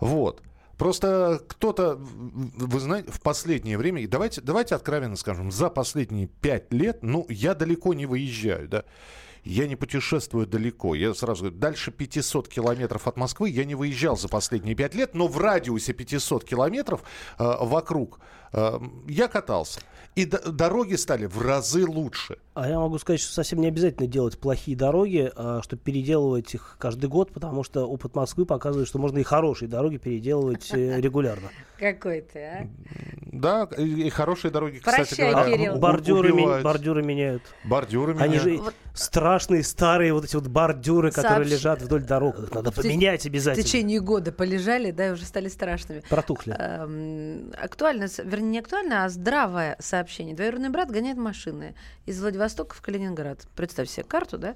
Вот. 0.00 0.42
Просто 0.78 1.40
кто-то, 1.46 1.96
вы 1.98 2.80
знаете, 2.80 3.10
в 3.10 3.20
последнее 3.20 3.78
время, 3.78 4.02
и 4.02 4.06
давайте, 4.06 4.40
давайте 4.40 4.74
откровенно 4.74 5.16
скажем, 5.16 5.50
за 5.50 5.70
последние 5.70 6.26
пять 6.26 6.72
лет, 6.72 7.02
ну, 7.02 7.26
я 7.28 7.54
далеко 7.54 7.94
не 7.94 8.06
выезжаю, 8.06 8.68
да, 8.68 8.84
я 9.44 9.66
не 9.66 9.76
путешествую 9.76 10.46
далеко. 10.46 10.94
Я 10.94 11.14
сразу 11.14 11.44
говорю, 11.44 11.58
дальше 11.58 11.90
500 11.90 12.48
километров 12.48 13.06
от 13.06 13.16
Москвы 13.16 13.50
я 13.50 13.64
не 13.64 13.74
выезжал 13.74 14.16
за 14.16 14.28
последние 14.28 14.74
пять 14.74 14.94
лет, 14.94 15.14
но 15.14 15.28
в 15.28 15.38
радиусе 15.38 15.92
500 15.92 16.44
километров 16.44 17.02
э, 17.38 17.56
вокруг 17.60 18.20
я 19.08 19.28
катался. 19.28 19.80
И 20.14 20.26
дороги 20.26 20.94
стали 20.94 21.26
в 21.26 21.42
разы 21.42 21.84
лучше. 21.84 22.36
А 22.54 22.68
я 22.68 22.78
могу 22.78 22.98
сказать, 23.00 23.20
что 23.20 23.32
совсем 23.32 23.60
не 23.60 23.66
обязательно 23.66 24.06
делать 24.06 24.38
плохие 24.38 24.76
дороги, 24.76 25.28
а, 25.34 25.60
чтобы 25.62 25.82
переделывать 25.82 26.54
их 26.54 26.76
каждый 26.78 27.06
год, 27.10 27.32
потому 27.32 27.64
что 27.64 27.84
опыт 27.88 28.14
Москвы 28.14 28.46
показывает, 28.46 28.86
что 28.86 29.00
можно 29.00 29.18
и 29.18 29.24
хорошие 29.24 29.68
дороги 29.68 29.96
переделывать 29.96 30.70
э, 30.72 31.00
регулярно. 31.00 31.48
Какой 31.80 32.20
ты, 32.20 32.38
а? 32.38 32.68
Да, 33.32 33.68
и, 33.76 34.08
хорошие 34.10 34.52
дороги, 34.52 34.78
кстати 34.78 35.16
Прощай, 35.16 35.32
говоря, 35.32 35.74
Бордюры, 35.76 36.62
бордюры 36.62 37.02
меняют. 37.02 37.42
Бордюры 37.64 38.12
Они 38.20 38.36
меняют. 38.36 38.42
же 38.44 38.56
Вот- 38.58 38.74
страшные 38.94 39.64
старые 39.64 40.12
вот 40.14 40.24
эти 40.26 40.36
вот 40.36 40.46
бордюры, 40.46 41.10
которые 41.10 41.48
лежат 41.50 41.82
вдоль 41.82 42.04
дорог. 42.04 42.38
Их 42.38 42.54
надо 42.54 42.70
В 42.70 42.76
те- 42.76 42.82
поменять 42.82 43.22
В 43.22 43.26
обязательно. 43.26 43.64
течение 43.64 43.98
года 44.00 44.30
полежали, 44.30 44.92
да, 44.92 45.08
и 45.08 45.10
уже 45.10 45.24
стали 45.24 45.48
страшными. 45.48 46.04
Протухли. 46.08 46.54
Эм, 46.56 47.52
актуально, 47.60 48.06
с- 48.06 48.22
вернее, 48.44 48.52
не 48.52 48.58
актуально, 48.58 49.04
а 49.04 49.08
здравое 49.08 49.76
сообщение. 49.80 50.34
Двоюродный 50.34 50.68
брат 50.70 50.90
гоняет 50.90 51.16
машины 51.16 51.74
из 52.06 52.20
Владивостока 52.20 52.74
в 52.74 52.80
Калининград. 52.82 53.46
Представь 53.56 53.88
себе 53.88 54.04
карту, 54.04 54.38
да? 54.38 54.54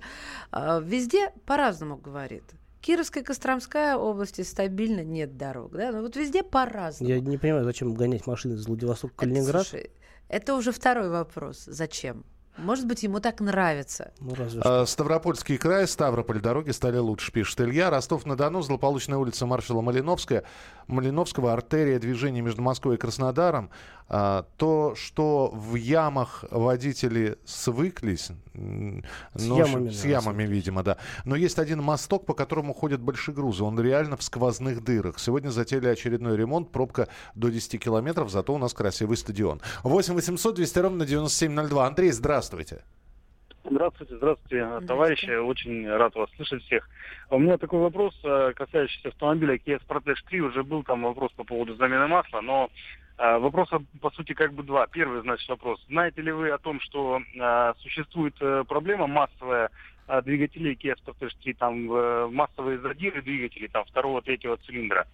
А, 0.50 0.80
Везде 0.80 1.30
по-разному 1.46 1.96
говорит. 1.96 2.44
Кировская, 2.80 3.24
Костромская 3.24 3.96
области 3.96 4.42
стабильно 4.42 5.02
нет 5.02 5.36
дорог, 5.36 5.72
да? 5.72 5.90
Ну 5.90 6.02
вот 6.02 6.16
везде 6.16 6.42
по-разному. 6.44 7.12
Я 7.12 7.20
не 7.20 7.36
понимаю, 7.36 7.64
зачем 7.64 7.92
гонять 7.92 8.26
машины 8.26 8.54
из 8.54 8.66
Владивостока 8.66 9.12
в 9.12 9.16
Это, 9.16 9.20
Калининград. 9.26 9.66
слушай, 9.66 9.90
это 10.28 10.54
уже 10.54 10.70
второй 10.72 11.08
вопрос. 11.10 11.64
Зачем? 11.66 12.24
Может 12.58 12.86
быть, 12.86 13.02
ему 13.04 13.20
так 13.20 13.40
нравится. 13.40 14.12
Ну, 14.20 14.34
разве 14.34 14.60
что. 14.60 14.82
А, 14.82 14.86
Ставропольский 14.86 15.56
край, 15.58 15.86
Ставрополь, 15.86 16.40
дороги 16.40 16.70
стали 16.70 16.98
лучше, 16.98 17.30
пишет 17.30 17.60
Илья. 17.60 17.88
Ростов-на-Дону, 17.88 18.62
злополучная 18.62 19.16
улица 19.16 19.46
маршала 19.46 19.80
Малиновская, 19.80 20.42
Малиновского, 20.88 21.52
артерия 21.52 21.98
движения 22.00 22.40
между 22.40 22.60
Москвой 22.62 22.96
и 22.96 22.98
Краснодаром. 22.98 23.70
А, 24.08 24.46
То, 24.56 24.94
что 24.96 25.50
в 25.54 25.76
ямах 25.76 26.44
водители 26.50 27.38
свыклись, 27.44 28.30
С 28.54 29.44
ну, 29.44 29.56
ямами, 29.56 29.90
с 29.90 30.04
ямами, 30.04 30.42
видимо, 30.44 30.82
да. 30.82 30.96
Но 31.24 31.36
есть 31.36 31.58
один 31.58 31.82
мосток, 31.82 32.26
по 32.26 32.34
которому 32.34 32.72
ходят 32.74 33.00
большегрузы. 33.00 33.62
Он 33.62 33.78
реально 33.78 34.16
в 34.16 34.22
сквозных 34.22 34.82
дырах. 34.82 35.20
Сегодня 35.20 35.50
затеяли 35.50 35.88
очередной 35.88 36.36
ремонт, 36.36 36.72
пробка 36.72 37.08
до 37.34 37.50
10 37.50 37.80
километров, 37.80 38.30
зато 38.30 38.52
у 38.52 38.58
нас 38.58 38.72
красивый 38.72 39.16
стадион. 39.16 39.60
8 39.84 40.14
800 40.14 40.56
200 40.56 40.78
ровно 40.78 41.06
9702. 41.06 41.86
Андрей, 41.86 42.10
здравствуйте. 42.10 42.47
Здравствуйте, 43.64 44.16
здравствуйте, 44.16 44.64
товарищи. 44.86 45.30
Очень 45.36 45.88
рад 45.88 46.14
вас 46.14 46.30
слышать 46.36 46.62
всех. 46.64 46.88
А 47.28 47.36
У 47.36 47.38
меня 47.38 47.58
такой 47.58 47.80
вопрос, 47.80 48.18
э, 48.24 48.52
касающийся 48.56 49.08
автомобиля 49.08 49.56
Kia 49.56 49.78
Sportage 49.86 50.22
3. 50.28 50.40
Уже 50.40 50.62
был 50.62 50.82
там 50.84 51.02
вопрос 51.02 51.32
по 51.32 51.44
поводу 51.44 51.74
замены 51.74 52.06
масла, 52.06 52.40
но 52.40 52.70
э, 53.18 53.38
вопросов, 53.38 53.82
по 54.00 54.10
сути, 54.12 54.32
как 54.32 54.54
бы 54.54 54.62
два. 54.62 54.86
Первый, 54.86 55.20
значит, 55.22 55.46
вопрос. 55.48 55.84
Знаете 55.88 56.22
ли 56.22 56.32
вы 56.32 56.50
о 56.50 56.58
том, 56.58 56.80
что 56.80 57.20
э, 57.20 57.74
существует 57.78 58.34
э, 58.40 58.64
проблема 58.66 59.06
массовая 59.06 59.70
э, 60.06 60.22
двигателей 60.22 60.74
Kia 60.74 60.94
Sportage 61.04 61.36
3, 61.42 61.54
там 61.54 61.92
э, 61.92 62.28
массовые 62.28 62.78
задиры 62.78 63.20
двигателей, 63.20 63.68
там 63.68 63.84
второго, 63.84 64.22
третьего 64.22 64.56
цилиндра? 64.58 65.06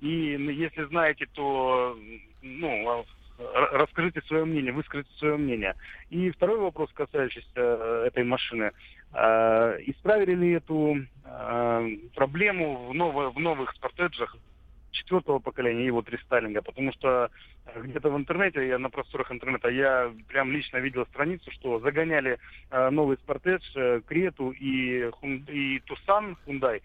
И 0.00 0.08
если 0.08 0.84
знаете, 0.84 1.26
то 1.32 1.96
ну, 2.42 2.98
р- 2.98 3.06
расскажите 3.72 4.20
свое 4.22 4.44
мнение, 4.44 4.72
выскажите 4.72 5.10
свое 5.18 5.36
мнение. 5.36 5.74
И 6.10 6.30
второй 6.30 6.58
вопрос, 6.58 6.90
касающийся 6.92 7.48
э, 7.54 8.04
этой 8.06 8.24
машины. 8.24 8.72
Э, 9.12 9.78
исправили 9.86 10.34
ли 10.34 10.52
эту 10.52 10.96
э, 11.24 11.96
проблему 12.14 12.88
в, 12.88 12.94
ново- 12.94 13.30
в 13.30 13.38
новых 13.38 13.72
спортеджах 13.74 14.36
четвертого 14.90 15.38
поколения 15.38 15.86
и 15.86 15.90
вот 15.90 16.08
рестайлинга? 16.08 16.62
Потому 16.62 16.92
что 16.92 17.30
где-то 17.76 18.10
в 18.10 18.16
интернете, 18.16 18.66
я 18.66 18.78
на 18.78 18.90
просторах 18.90 19.30
интернета, 19.30 19.68
я 19.68 20.12
прям 20.28 20.50
лично 20.50 20.78
видел 20.78 21.06
страницу, 21.06 21.50
что 21.52 21.78
загоняли 21.78 22.38
новый 22.70 23.16
спортедж, 23.18 23.62
Крету 24.06 24.50
и, 24.50 25.10
и 25.48 25.80
Тусан, 25.86 26.36
Hyundai, 26.44 26.82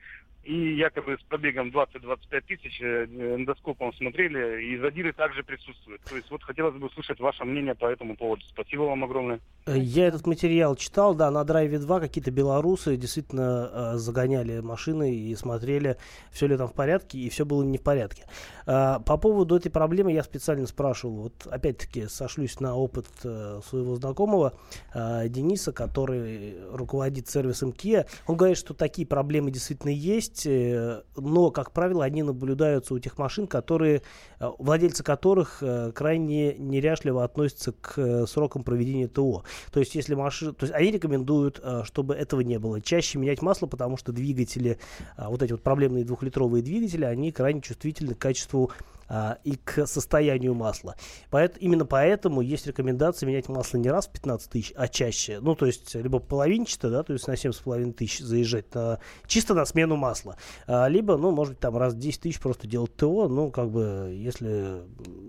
и 0.48 0.76
якобы 0.76 1.18
с 1.20 1.24
пробегом 1.24 1.70
20-25 1.70 2.42
тысяч 2.48 2.80
э, 2.82 3.06
эндоскопом 3.06 3.94
смотрели, 3.94 4.64
и 4.64 4.78
задиры 4.78 5.12
также 5.12 5.44
присутствуют. 5.44 6.02
То 6.04 6.16
есть 6.16 6.32
вот 6.32 6.42
хотелось 6.42 6.76
бы 6.76 6.88
услышать 6.88 7.20
ваше 7.20 7.44
мнение 7.44 7.76
по 7.76 7.86
этому 7.86 8.16
поводу. 8.16 8.44
Спасибо 8.48 8.84
вам 8.84 9.04
огромное. 9.04 9.42
Э, 9.66 9.78
Я 9.78 10.08
этот 10.08 10.26
материал 10.26 10.78
читал, 10.78 11.16
да, 11.16 11.30
на 11.32 11.44
драйве 11.44 11.80
2 11.80 12.00
какие-то 12.00 12.32
белорусы 12.32 12.96
действительно 12.96 13.70
э, 13.72 13.98
загоняли 13.98 14.62
машины 14.62 15.14
и 15.14 15.36
смотрели, 15.36 15.98
все 16.32 16.48
ли 16.48 16.56
там 16.56 16.70
в 16.70 16.74
порядке, 16.74 17.18
и 17.18 17.30
все 17.30 17.46
было 17.46 17.64
не 17.64 17.78
в 17.78 17.84
порядке. 17.84 18.24
А, 18.66 19.00
по 19.00 19.18
поводу 19.18 19.56
этой 19.56 19.70
проблемы 19.70 20.14
я 20.14 20.24
специально 20.24 20.68
спрашивал, 20.68 21.24
вот 21.24 21.48
опять-таки 21.48 22.08
сошлюсь 22.08 22.60
на 22.60 22.76
опыт 22.76 23.08
э, 23.24 23.60
своего 23.68 23.96
знакомого 23.96 24.54
э, 24.94 25.28
Дениса, 25.28 25.72
который 25.72 26.56
руководит 26.72 27.28
сервисом 27.30 27.72
Kia. 27.72 28.06
Он 28.28 28.38
говорит, 28.38 28.58
что 28.58 28.74
такие 28.74 29.08
проблемы 29.08 29.52
действительно 29.52 29.92
есть, 29.92 30.37
э, 30.46 31.02
но, 31.16 31.52
как 31.52 31.72
правило, 31.72 32.04
они 32.04 32.24
наблюдаются 32.24 32.94
у 32.94 33.00
тех 33.00 33.18
машин, 33.18 33.48
которые, 33.48 34.02
э, 34.40 34.50
владельцы 34.60 35.04
которых 35.04 35.60
э, 35.62 35.92
крайне 35.94 36.56
неряшливо 36.56 37.24
относятся 37.24 37.74
к 37.74 38.28
срокам 38.28 38.64
проведения 38.64 39.08
ТО. 39.08 39.44
То 39.72 39.80
есть, 39.80 39.96
если 39.96 40.16
машина, 40.16 40.54
то 40.54 40.66
есть 40.66 40.76
они 40.76 40.92
рекомендуют, 40.92 41.62
чтобы 41.84 42.16
этого 42.16 42.42
не 42.42 42.60
было. 42.60 42.82
Чаще 42.82 43.18
менять 43.18 43.42
масло, 43.42 43.68
потому 43.68 43.98
что 43.98 44.12
двигатели, 44.12 44.80
вот 45.18 45.42
эти 45.42 45.52
вот 45.52 45.62
проблемные 45.62 46.04
двухлитровые 46.04 46.64
двигатели, 46.64 47.06
они 47.06 47.32
крайне 47.32 47.62
чувствительны 47.62 48.14
к 48.14 48.20
качеству 48.20 48.72
а, 49.10 49.38
и 49.44 49.56
к 49.56 49.88
состоянию 49.88 50.54
масла. 50.54 50.96
Поэт- 51.30 51.58
именно 51.60 51.86
поэтому 51.86 52.42
есть 52.42 52.68
рекомендация 52.68 53.28
менять 53.28 53.50
масло 53.50 53.78
не 53.78 53.90
раз 53.90 54.08
в 54.08 54.12
15 54.12 54.50
тысяч, 54.50 54.74
а 54.76 54.88
чаще. 54.88 55.40
Ну, 55.42 55.56
то 55.56 55.66
есть, 55.66 55.96
либо 55.96 56.20
половинчато, 56.20 56.90
да, 56.90 57.04
то 57.04 57.14
есть 57.14 57.28
на 57.28 57.36
7,5 57.36 57.94
тысяч 57.94 58.20
заезжать 58.20 58.74
на, 58.74 59.00
чисто 59.26 59.54
на 59.54 59.66
смену 59.66 59.96
масла. 59.96 60.38
А, 60.68 60.88
либо, 60.88 61.18
ну, 61.18 61.32
может 61.32 61.54
быть, 61.54 61.60
там 61.60 61.78
раз 61.78 61.94
в 61.94 62.00
10 62.00 62.22
тысяч 62.22 62.40
просто 62.40 62.68
делать 62.68 62.96
ТО, 62.96 63.28
ну, 63.28 63.52
как 63.52 63.70
бы, 63.70 64.14
если 64.18 64.82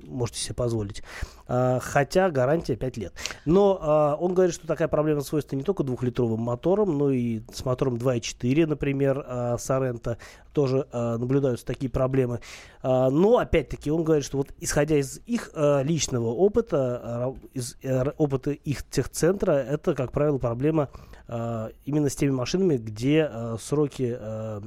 можете 0.07 0.41
себе 0.41 0.55
позволить. 0.55 1.03
А, 1.49 1.81
хотя 1.81 2.31
гарантия 2.31 2.77
5 2.77 2.97
лет. 2.99 3.15
Но 3.47 3.79
а, 3.81 4.17
он 4.17 4.35
говорит, 4.35 4.55
что 4.55 4.67
такая 4.67 4.87
проблема 4.87 5.23
свойственна 5.23 5.61
не 5.61 5.65
только 5.65 5.83
двухлитровым 5.83 6.41
мотором, 6.41 6.99
но 6.99 7.11
и 7.11 7.41
с 7.53 7.65
мотором 7.65 7.95
2.4, 7.95 8.67
например, 8.67 9.25
а, 9.27 9.57
Сорента 9.59 10.19
тоже 10.53 10.87
а, 10.93 11.17
наблюдаются 11.17 11.65
такие 11.65 11.91
проблемы. 11.91 12.41
А, 12.83 13.09
но, 13.11 13.39
опять-таки, 13.39 13.91
он 13.91 14.05
говорит, 14.05 14.25
что 14.25 14.37
вот 14.37 14.53
исходя 14.59 14.97
из 14.97 15.21
их 15.25 15.51
а, 15.55 15.83
личного 15.83 16.27
опыта, 16.27 17.01
а, 17.03 17.35
из 17.55 17.77
э, 17.83 18.11
опыта 18.19 18.51
их 18.51 18.83
техцентра, 18.83 19.53
это, 19.53 19.95
как 19.95 20.13
правило, 20.13 20.39
проблема 20.39 20.91
а, 21.29 21.71
именно 21.85 22.09
с 22.09 22.17
теми 22.17 22.31
машинами, 22.31 22.77
где 22.77 23.29
а, 23.31 23.57
сроки 23.61 24.17
а, 24.19 24.63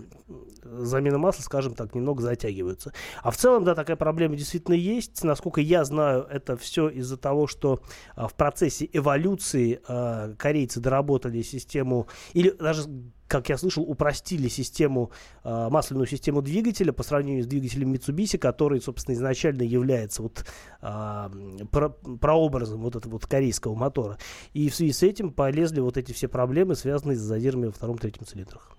замены 0.64 1.18
масла, 1.18 1.42
скажем 1.42 1.74
так, 1.74 1.94
немного 1.96 2.22
затягиваются. 2.22 2.94
А 3.24 3.32
в 3.32 3.38
целом, 3.38 3.66
да, 3.66 3.76
такая 3.76 3.98
проблема 3.98 4.36
действительно 4.36 4.76
есть. 4.76 5.24
Насколько 5.24 5.60
я 5.60 5.84
знаю, 5.84 6.26
это 6.30 6.56
все 6.56 6.71
из-за 6.78 7.18
того, 7.18 7.48
что 7.48 7.82
а, 8.16 8.28
в 8.28 8.34
процессе 8.34 8.90
эволюции 8.92 9.82
а, 9.88 10.34
корейцы 10.36 10.80
доработали 10.80 11.42
систему, 11.42 12.08
или 12.34 12.50
даже 12.52 12.84
как 13.32 13.48
я 13.48 13.58
слышал, 13.58 13.84
упростили 13.84 14.50
систему, 14.50 15.12
а, 15.44 15.70
масляную 15.70 16.06
систему 16.06 16.42
двигателя 16.42 16.92
по 16.92 17.02
сравнению 17.02 17.46
с 17.46 17.48
двигателем 17.48 17.94
Mitsubishi, 17.94 18.38
который, 18.38 18.82
собственно, 18.82 19.16
изначально 19.16 19.62
является 19.62 20.22
вот 20.22 20.46
а, 20.82 21.32
про- 21.72 21.90
прообразом 21.90 22.82
вот 22.82 22.98
этого 22.98 23.14
вот 23.14 23.26
корейского 23.26 23.74
мотора. 23.74 24.18
И 24.52 24.70
в 24.70 24.76
связи 24.76 24.92
с 24.92 25.02
этим 25.02 25.32
полезли 25.32 25.80
вот 25.80 25.96
эти 25.96 26.12
все 26.12 26.28
проблемы, 26.28 26.76
связанные 26.76 27.16
с 27.16 27.22
задирами 27.22 27.68
во 27.68 27.72
втором-третьем 27.72 28.26
цилиндрах. 28.26 28.70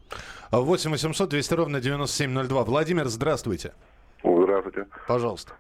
8 0.50 0.90
800 0.90 1.31
200 1.31 1.55
ровно 1.55 1.81
9702. 1.81 2.64
Владимир, 2.64 3.09
здравствуйте. 3.09 3.72
Здравствуйте. 4.52 4.88
Пожалуйста. 5.06 5.52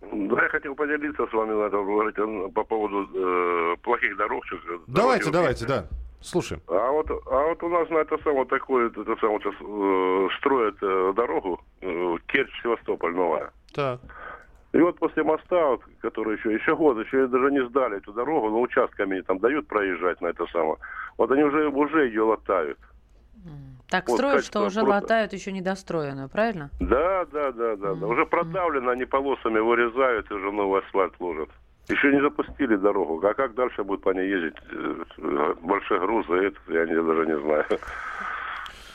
Да, 0.00 0.42
я 0.42 0.48
хотел 0.48 0.74
поделиться 0.74 1.26
с 1.26 1.32
вами 1.32 1.52
на 1.52 1.68
говорить, 1.68 2.18
э, 2.18 2.48
по 2.52 2.64
поводу 2.64 3.08
э, 3.14 3.76
плохих 3.82 4.16
дорог. 4.16 4.44
Давайте, 4.88 5.30
давайте, 5.30 5.66
да. 5.66 5.86
Слушаем. 6.20 6.60
А 6.66 6.90
вот, 6.90 7.10
а 7.10 7.46
вот 7.48 7.62
у 7.62 7.68
нас 7.68 7.88
на 7.88 7.98
это 7.98 8.18
самое 8.18 8.44
такое, 8.44 8.88
это 8.88 9.04
самое, 9.20 9.40
сейчас 9.40 9.54
э, 9.60 10.28
строят 10.38 10.76
э, 10.82 11.12
дорогу 11.16 11.60
э, 11.80 12.16
Керчь-Севастополь 12.26 13.14
новая. 13.14 13.52
Так. 13.72 14.00
И 14.72 14.78
вот 14.78 14.98
после 14.98 15.22
моста, 15.22 15.66
вот, 15.68 15.82
который 16.00 16.36
еще, 16.36 16.52
еще 16.52 16.76
год, 16.76 16.98
еще 16.98 17.26
даже 17.26 17.50
не 17.50 17.64
сдали 17.68 17.98
эту 17.98 18.12
дорогу, 18.12 18.50
но 18.50 18.60
участками 18.60 19.20
там 19.22 19.38
дают 19.38 19.66
проезжать 19.68 20.20
на 20.20 20.26
это 20.26 20.44
самое. 20.52 20.76
Вот 21.16 21.30
они 21.30 21.42
уже, 21.42 21.68
уже 21.68 22.06
ее 22.06 22.22
латают. 22.22 22.78
Так 23.90 24.08
Вот 24.08 24.18
строят, 24.18 24.44
что 24.44 24.60
уже 24.60 24.80
просто- 24.80 25.02
латают 25.02 25.32
еще 25.32 25.50
недостроенную, 25.50 26.28
правильно? 26.28 26.70
Да, 26.78 27.24
да, 27.32 27.50
да, 27.50 27.76
да, 27.76 27.94
да. 27.94 28.06
Уже 28.06 28.24
продавлено, 28.24 28.90
они 28.90 29.04
полосами 29.04 29.58
вырезают 29.58 30.30
и 30.30 30.34
уже 30.34 30.52
новый 30.52 30.80
асфальт 30.80 31.12
ложат. 31.18 31.48
Еще 31.88 32.12
не 32.12 32.20
запустили 32.20 32.76
дорогу. 32.76 33.20
А 33.26 33.34
как 33.34 33.54
дальше 33.54 33.82
будет 33.82 34.02
по 34.02 34.10
ней 34.10 34.28
ездить? 34.28 34.56
Э, 35.18 35.54
Большие 35.60 35.98
грузы, 35.98 36.34
это 36.34 36.58
я 36.68 36.86
не, 36.86 36.94
даже 37.02 37.26
не 37.26 37.38
знаю. 37.40 37.64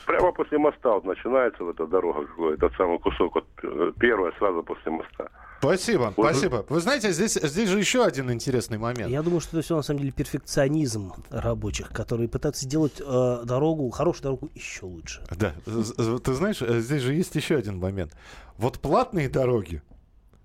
Прямо 0.06 0.32
после 0.32 0.56
моста 0.58 0.92
вот 0.94 1.04
начинается 1.04 1.62
вот 1.62 1.74
эта 1.74 1.86
дорога, 1.86 2.26
этот 2.54 2.72
самый 2.76 2.98
кусок, 2.98 3.34
вот 3.34 3.46
э, 3.64 3.92
первая 4.00 4.32
сразу 4.38 4.62
после 4.62 4.92
моста. 4.92 5.28
Спасибо, 5.58 6.12
Вот. 6.16 6.30
спасибо. 6.30 6.64
Вы 6.68 6.80
знаете, 6.80 7.12
здесь, 7.12 7.34
здесь 7.34 7.68
же 7.68 7.78
еще 7.78 8.04
один 8.04 8.30
интересный 8.30 8.78
момент. 8.78 9.10
Я 9.10 9.22
думаю, 9.22 9.40
что 9.40 9.56
это 9.56 9.64
все 9.64 9.76
на 9.76 9.82
самом 9.82 10.00
деле 10.00 10.12
перфекционизм 10.12 11.12
рабочих, 11.30 11.90
которые 11.90 12.28
пытаются 12.28 12.64
сделать 12.64 13.00
э, 13.00 13.42
дорогу, 13.44 13.88
хорошую 13.90 14.22
дорогу 14.22 14.50
еще 14.54 14.86
лучше. 14.86 15.24
Да, 15.30 15.54
ты 15.64 16.34
знаешь, 16.34 16.60
э, 16.60 16.80
здесь 16.80 17.02
же 17.02 17.14
есть 17.14 17.34
еще 17.34 17.56
один 17.56 17.78
момент. 17.78 18.12
Вот 18.58 18.78
платные 18.80 19.28
дороги 19.28 19.82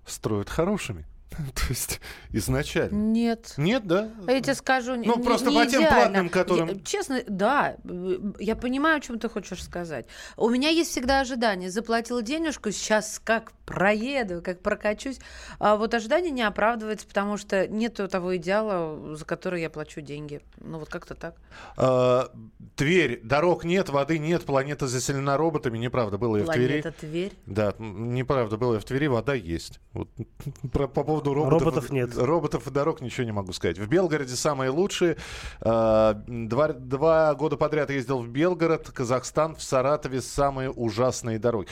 строят 0.05 0.49
хорошими. 0.49 1.05
То 1.55 1.63
есть 1.69 1.99
изначально. 2.31 2.95
Нет. 2.95 3.53
Нет, 3.57 3.85
да? 3.87 4.11
А 4.27 4.31
Я 4.31 4.41
тебе 4.41 4.53
скажу, 4.55 4.95
Ну, 4.95 5.17
не- 5.17 5.23
просто 5.23 5.49
не 5.49 5.55
по 5.63 5.65
тем 5.65 5.81
идеально. 5.81 5.99
платным, 6.01 6.29
которым- 6.29 6.67
Я- 6.69 6.79
честно, 6.83 7.21
да, 7.27 7.75
э, 7.83 8.17
я 8.39 8.55
понимаю, 8.55 8.97
о 8.97 8.99
чем 9.01 9.17
ты 9.19 9.29
хочешь 9.29 9.63
сказать. 9.63 10.05
У 10.37 10.49
меня 10.49 10.69
есть 10.69 10.91
всегда 10.91 11.21
ожидание. 11.21 11.69
Заплатила 11.69 12.21
денежку, 12.21 12.71
сейчас 12.71 13.21
как 13.23 13.53
проеду, 13.65 14.41
как 14.41 14.61
прокачусь. 14.61 15.19
А 15.59 15.77
вот 15.77 15.93
ожидание 15.93 16.31
не 16.31 16.41
оправдывается, 16.41 17.07
потому 17.07 17.37
что 17.37 17.67
нет 17.67 17.93
того 18.11 18.35
идеала, 18.35 19.15
за 19.15 19.23
который 19.23 19.61
я 19.61 19.69
плачу 19.69 20.01
деньги. 20.01 20.41
Ну, 20.57 20.79
вот 20.79 20.89
как-то 20.89 21.15
так. 21.15 21.35
А, 21.77 22.29
Тверь. 22.75 23.21
Дорог 23.23 23.63
нет, 23.63 23.89
воды 23.89 24.17
нет, 24.17 24.43
планета 24.43 24.87
заселена 24.87 25.37
роботами. 25.37 25.77
Неправда, 25.77 26.17
было 26.17 26.37
и 26.37 26.41
в 26.41 26.49
Твери. 26.49 26.81
Планета 26.81 26.91
Тверь. 26.99 27.33
Да, 27.45 27.73
неправда, 27.79 28.57
было 28.57 28.75
и 28.75 28.79
в 28.79 28.83
Твери, 28.83 29.07
вода 29.07 29.33
есть. 29.33 29.79
Вот, 29.93 30.09
по 30.73 30.87
поводу 31.03 31.20
поводу 31.23 31.33
роботов, 31.33 31.61
Роботов 31.63 31.89
нет. 31.91 32.17
Роботов 32.17 32.67
и 32.67 32.71
дорог 32.71 33.01
ничего 33.01 33.25
не 33.25 33.31
могу 33.31 33.53
сказать. 33.53 33.77
В 33.77 33.87
Белгороде 33.87 34.35
самые 34.35 34.69
лучшие. 34.69 35.17
Э, 35.61 36.13
Два, 36.27 36.69
два 36.69 37.33
года 37.35 37.57
подряд 37.57 37.89
ездил 37.89 38.19
в 38.21 38.27
Белгород, 38.27 38.89
Казахстан, 38.91 39.55
в 39.55 39.63
Саратове 39.63 40.21
самые 40.21 40.69
ужасные 40.71 41.39
дороги. 41.39 41.67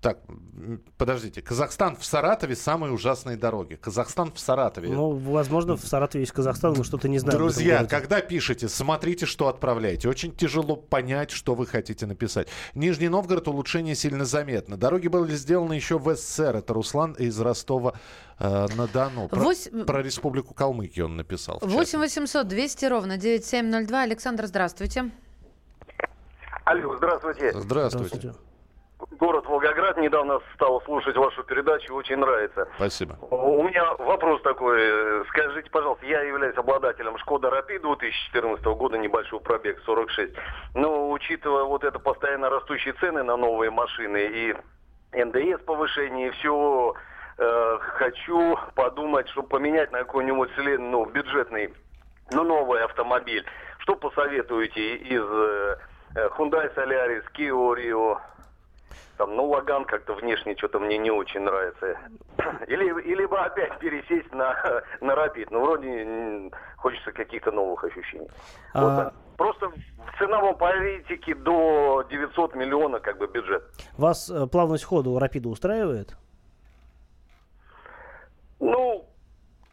Так, 0.00 0.18
подождите. 0.98 1.40
Казахстан 1.40 1.96
в 1.96 2.04
Саратове 2.04 2.54
самые 2.54 2.92
ужасные 2.92 3.36
дороги. 3.36 3.74
Казахстан 3.76 4.30
в 4.30 4.38
Саратове. 4.38 4.88
Ну, 4.90 5.10
возможно, 5.10 5.76
в 5.76 5.80
Саратове 5.86 6.22
есть 6.22 6.32
Казахстан, 6.32 6.74
мы 6.76 6.84
что-то 6.84 7.08
не 7.08 7.16
этом 7.16 7.30
Друзья, 7.30 7.84
когда 7.86 8.20
пишете, 8.20 8.68
смотрите, 8.68 9.24
что 9.26 9.48
отправляете. 9.48 10.08
Очень 10.08 10.36
тяжело 10.36 10.76
понять, 10.76 11.30
что 11.30 11.54
вы 11.54 11.66
хотите 11.66 12.06
написать. 12.06 12.48
Нижний 12.74 13.08
Новгород 13.08 13.48
улучшение 13.48 13.94
сильно 13.94 14.24
заметно. 14.26 14.76
Дороги 14.76 15.08
были 15.08 15.34
сделаны 15.34 15.72
еще 15.72 15.98
в 15.98 16.14
СССР. 16.14 16.56
Это 16.56 16.74
Руслан 16.74 17.12
из 17.14 17.40
Ростова 17.40 17.94
э, 18.38 18.66
на 18.76 18.86
Дону. 18.88 19.28
Про, 19.28 19.40
Вось- 19.40 19.84
про 19.86 20.02
Республику 20.02 20.52
Калмыкия 20.54 21.04
он 21.06 21.16
написал. 21.16 21.56
в 21.58 21.62
чате. 21.62 21.72
8 21.74 21.98
800 22.00 22.46
200 22.46 22.84
ровно 22.84 23.16
9702. 23.16 24.02
Александр, 24.02 24.46
здравствуйте. 24.46 25.10
Алло, 26.64 26.96
здравствуйте. 26.96 27.52
Здравствуйте. 27.58 28.34
Город 28.98 29.46
Волгоград. 29.46 29.96
Недавно 29.98 30.40
стал 30.54 30.80
слушать 30.82 31.16
вашу 31.16 31.42
передачу, 31.44 31.94
очень 31.94 32.16
нравится. 32.16 32.68
Спасибо. 32.76 33.16
У 33.30 33.62
меня 33.62 33.94
вопрос 33.94 34.40
такой. 34.42 34.78
Э, 34.80 35.24
Скажите, 35.28 35.70
пожалуйста, 35.70 36.06
я 36.06 36.22
являюсь 36.22 36.56
обладателем 36.56 37.18
Шкода 37.18 37.50
Рапид 37.50 37.82
2014 37.82 38.64
года, 38.64 38.96
небольшой 38.98 39.40
пробег 39.40 39.80
46. 39.84 40.32
Но 40.74 41.10
учитывая 41.10 41.64
вот 41.64 41.84
это 41.84 41.98
постоянно 41.98 42.48
растущие 42.48 42.94
цены 42.94 43.22
на 43.22 43.36
новые 43.36 43.70
машины 43.70 44.18
и 44.18 44.56
НДС 45.12 45.62
повышение, 45.64 46.28
и 46.28 46.30
все, 46.30 46.94
хочу 47.78 48.58
подумать, 48.74 49.28
чтобы 49.28 49.48
поменять 49.48 49.92
на 49.92 49.98
какой-нибудь 49.98 50.50
ну, 50.78 51.04
бюджетный, 51.06 51.72
ну, 52.32 52.44
новый 52.44 52.82
автомобиль. 52.82 53.44
Что 53.78 53.94
посоветуете 53.94 54.96
из 54.96 55.22
э, 55.22 55.76
э, 56.16 56.28
Hyundai 56.36 56.74
Solaris, 56.74 57.22
Kia 57.36 57.52
Rio, 57.76 58.18
там, 59.16 59.34
ну, 59.34 59.46
Лаган 59.46 59.84
как-то 59.84 60.14
внешне 60.14 60.56
что-то 60.56 60.78
мне 60.78 60.98
не 60.98 61.10
очень 61.10 61.40
нравится. 61.40 61.98
Или, 62.66 63.02
или 63.02 63.24
бы 63.26 63.38
опять 63.38 63.78
пересесть 63.78 64.32
на, 64.32 64.54
на 65.00 65.12
Rapid. 65.12 65.48
Ну, 65.50 65.60
вроде 65.60 66.50
хочется 66.76 67.12
каких-то 67.12 67.50
новых 67.50 67.82
ощущений. 67.84 68.28
Вот 68.74 68.92
А, 68.92 68.96
так. 69.04 69.14
Просто 69.36 69.68
в 69.68 70.18
ценовом 70.18 70.56
политике 70.56 71.34
до 71.34 72.04
900 72.08 72.54
миллионов 72.54 73.02
как 73.02 73.18
бы 73.18 73.26
бюджет. 73.26 73.62
Вас 73.98 74.30
э, 74.30 74.46
плавность 74.46 74.84
хода 74.84 75.10
у 75.10 75.18
Рапида 75.18 75.48
устраивает? 75.48 76.16
Ну, 78.60 79.06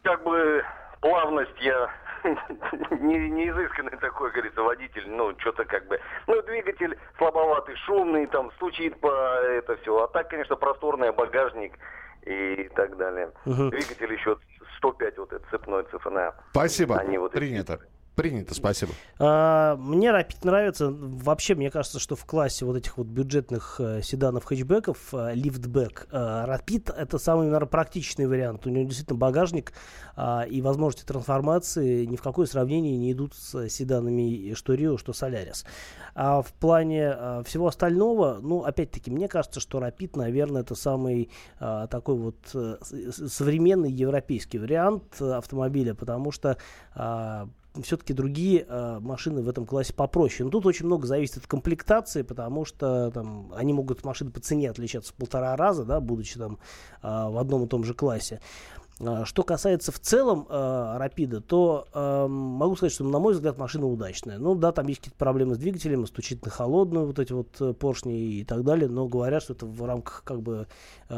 как 0.02 0.22
бы 0.22 0.62
плавность 1.00 1.58
я 1.60 1.90
не, 3.00 3.30
не 3.30 3.48
изысканный 3.50 3.96
такой, 3.98 4.30
говорится, 4.30 4.62
водитель, 4.62 5.08
ну, 5.08 5.34
что-то 5.38 5.64
как 5.64 5.86
бы, 5.86 6.00
ну, 6.26 6.42
двигатель 6.42 6.98
слабоватый, 7.18 7.76
шумный, 7.86 8.26
там, 8.26 8.50
стучит 8.52 8.98
по 9.00 9.08
это 9.08 9.76
все, 9.78 10.04
а 10.04 10.08
так, 10.08 10.28
конечно, 10.30 10.56
просторный 10.56 11.12
багажник 11.12 11.74
и 12.22 12.70
так 12.74 12.96
далее. 12.96 13.30
Мгм. 13.44 13.70
Двигатель 13.70 14.12
еще 14.12 14.38
105, 14.78 15.18
вот 15.18 15.32
этот 15.32 15.48
цепной 15.50 15.84
ЦФНА. 15.84 16.34
Спасибо. 16.50 16.96
Они 16.98 17.18
вот 17.18 17.34
эти- 17.36 17.40
Принято. 18.14 18.54
Спасибо. 18.54 18.92
А, 19.18 19.76
Мне 19.76 20.08
Rapid 20.08 20.38
нравится. 20.44 20.88
Вообще, 20.90 21.54
мне 21.54 21.70
кажется, 21.70 21.98
что 21.98 22.14
в 22.14 22.24
классе 22.24 22.64
вот 22.64 22.76
этих 22.76 22.96
вот 22.96 23.08
бюджетных 23.08 23.76
э, 23.80 24.02
седанов, 24.02 24.44
хэтчбеков, 24.44 25.12
э, 25.12 25.34
лифтбэк, 25.34 26.08
э, 26.12 26.16
Rapid 26.16 26.94
это 26.94 27.18
самый, 27.18 27.46
наверное, 27.46 27.66
практичный 27.66 28.26
вариант. 28.26 28.66
У 28.66 28.70
него 28.70 28.84
действительно 28.84 29.18
багажник 29.18 29.72
а, 30.16 30.42
и 30.48 30.60
возможности 30.60 31.06
трансформации 31.06 32.04
ни 32.04 32.16
в 32.16 32.22
какое 32.22 32.46
сравнение 32.46 32.96
не 32.96 33.12
идут 33.12 33.34
с 33.34 33.68
седанами 33.68 34.54
что 34.54 34.74
Rio, 34.74 34.96
что 34.98 35.12
Solaris. 35.12 35.64
А 36.14 36.42
в 36.42 36.52
плане 36.52 37.10
а, 37.10 37.42
всего 37.42 37.66
остального, 37.66 38.38
ну, 38.40 38.62
опять-таки, 38.62 39.10
мне 39.10 39.28
кажется, 39.28 39.60
что 39.60 39.78
Rapid, 39.78 40.16
наверное, 40.16 40.62
это 40.62 40.74
самый 40.74 41.30
а, 41.58 41.88
такой 41.88 42.16
вот 42.16 42.36
э, 42.54 42.76
современный 43.10 43.90
европейский 43.90 44.58
вариант 44.58 45.04
э, 45.20 45.32
автомобиля, 45.32 45.94
потому 45.94 46.30
что 46.30 46.56
все-таки 47.82 48.12
другие 48.12 48.64
э, 48.68 48.98
машины 49.00 49.42
в 49.42 49.48
этом 49.48 49.66
классе 49.66 49.92
попроще. 49.92 50.44
Но 50.44 50.50
тут 50.50 50.66
очень 50.66 50.86
много 50.86 51.06
зависит 51.06 51.38
от 51.38 51.46
комплектации, 51.46 52.22
потому 52.22 52.64
что 52.64 53.10
там, 53.10 53.52
они 53.54 53.72
могут 53.72 54.04
машины 54.04 54.30
по 54.30 54.40
цене 54.40 54.70
отличаться 54.70 55.12
в 55.12 55.16
полтора 55.16 55.56
раза, 55.56 55.84
да, 55.84 56.00
будучи 56.00 56.38
там 56.38 56.58
э, 57.02 57.06
в 57.08 57.38
одном 57.38 57.64
и 57.64 57.68
том 57.68 57.84
же 57.84 57.94
классе. 57.94 58.40
А, 59.00 59.24
Что 59.24 59.42
касается 59.42 59.90
в 59.90 59.98
целом 59.98 60.46
э, 60.48 60.96
Рапида, 60.98 61.40
то 61.40 61.88
э, 61.92 62.26
могу 62.28 62.76
сказать, 62.76 62.92
что, 62.92 63.04
на 63.04 63.18
мой 63.18 63.34
взгляд, 63.34 63.58
машина 63.58 63.86
удачная. 63.86 64.38
Ну 64.38 64.54
да, 64.54 64.72
там 64.72 64.86
есть 64.86 65.00
какие-то 65.00 65.18
проблемы 65.18 65.54
с 65.56 65.58
двигателем, 65.58 66.06
стучит 66.06 66.44
на 66.44 66.50
холодную 66.50 67.06
вот 67.06 67.18
эти 67.18 67.32
вот 67.32 67.56
э, 67.60 67.72
поршни 67.72 68.38
и 68.38 68.44
так 68.44 68.62
далее, 68.62 68.88
но 68.88 69.08
говорят, 69.08 69.42
что 69.42 69.54
это 69.54 69.66
в 69.66 69.84
рамках 69.84 70.22
как 70.24 70.42
бы 70.42 70.66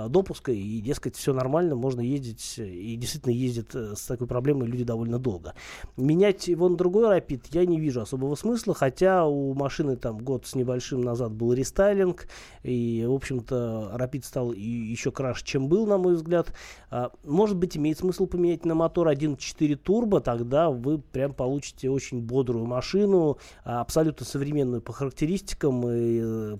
допуска, 0.09 0.53
и, 0.53 0.81
дескать, 0.81 1.17
все 1.17 1.33
нормально, 1.33 1.77
можно 1.77 2.01
ездить, 2.01 2.59
и 2.59 2.97
действительно 2.97 3.33
ездят 3.33 3.75
э, 3.75 3.95
с 3.95 4.07
такой 4.07 4.27
проблемой 4.27 4.69
люди 4.69 4.85
довольно 4.85 5.19
долго. 5.19 5.55
Менять 5.97 6.49
его 6.49 6.69
на 6.69 6.77
другой 6.77 7.09
Рапид 7.09 7.47
я 7.53 7.67
не 7.67 7.79
вижу 7.79 8.01
особого 8.01 8.35
смысла, 8.37 8.75
хотя 8.75 9.27
у 9.27 9.55
машины 9.55 9.97
там 9.97 10.19
год 10.19 10.47
с 10.47 10.55
небольшим 10.55 11.03
назад 11.03 11.33
был 11.33 11.53
рестайлинг, 11.53 12.27
и, 12.63 13.05
в 13.07 13.13
общем-то, 13.13 13.91
Рапид 13.95 14.25
стал 14.25 14.53
еще 14.53 15.13
краше, 15.13 15.45
чем 15.45 15.69
был, 15.69 15.87
на 15.87 15.99
мой 15.99 16.15
взгляд. 16.15 16.53
Может 17.25 17.57
быть, 17.57 17.66
имеет 17.75 17.99
смысл 17.99 18.27
поменять 18.27 18.67
на 18.67 18.75
мотор 18.75 19.09
1.4 19.09 19.77
турбо, 19.77 20.21
тогда 20.21 20.69
вы 20.69 20.99
прям 20.99 21.33
получите 21.33 21.89
очень 21.89 22.21
бодрую 22.21 22.67
машину, 22.67 23.39
а, 23.65 23.81
абсолютно 23.81 24.27
современную 24.27 24.83
по 24.83 24.93
характеристикам, 24.93 25.89
и 25.89 26.21
э, 26.23 26.57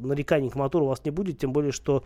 нареканий 0.00 0.50
к 0.50 0.54
мотору 0.54 0.84
у 0.84 0.88
вас 0.88 1.04
не 1.04 1.10
будет, 1.10 1.38
тем 1.38 1.52
более, 1.52 1.72
что 1.72 2.04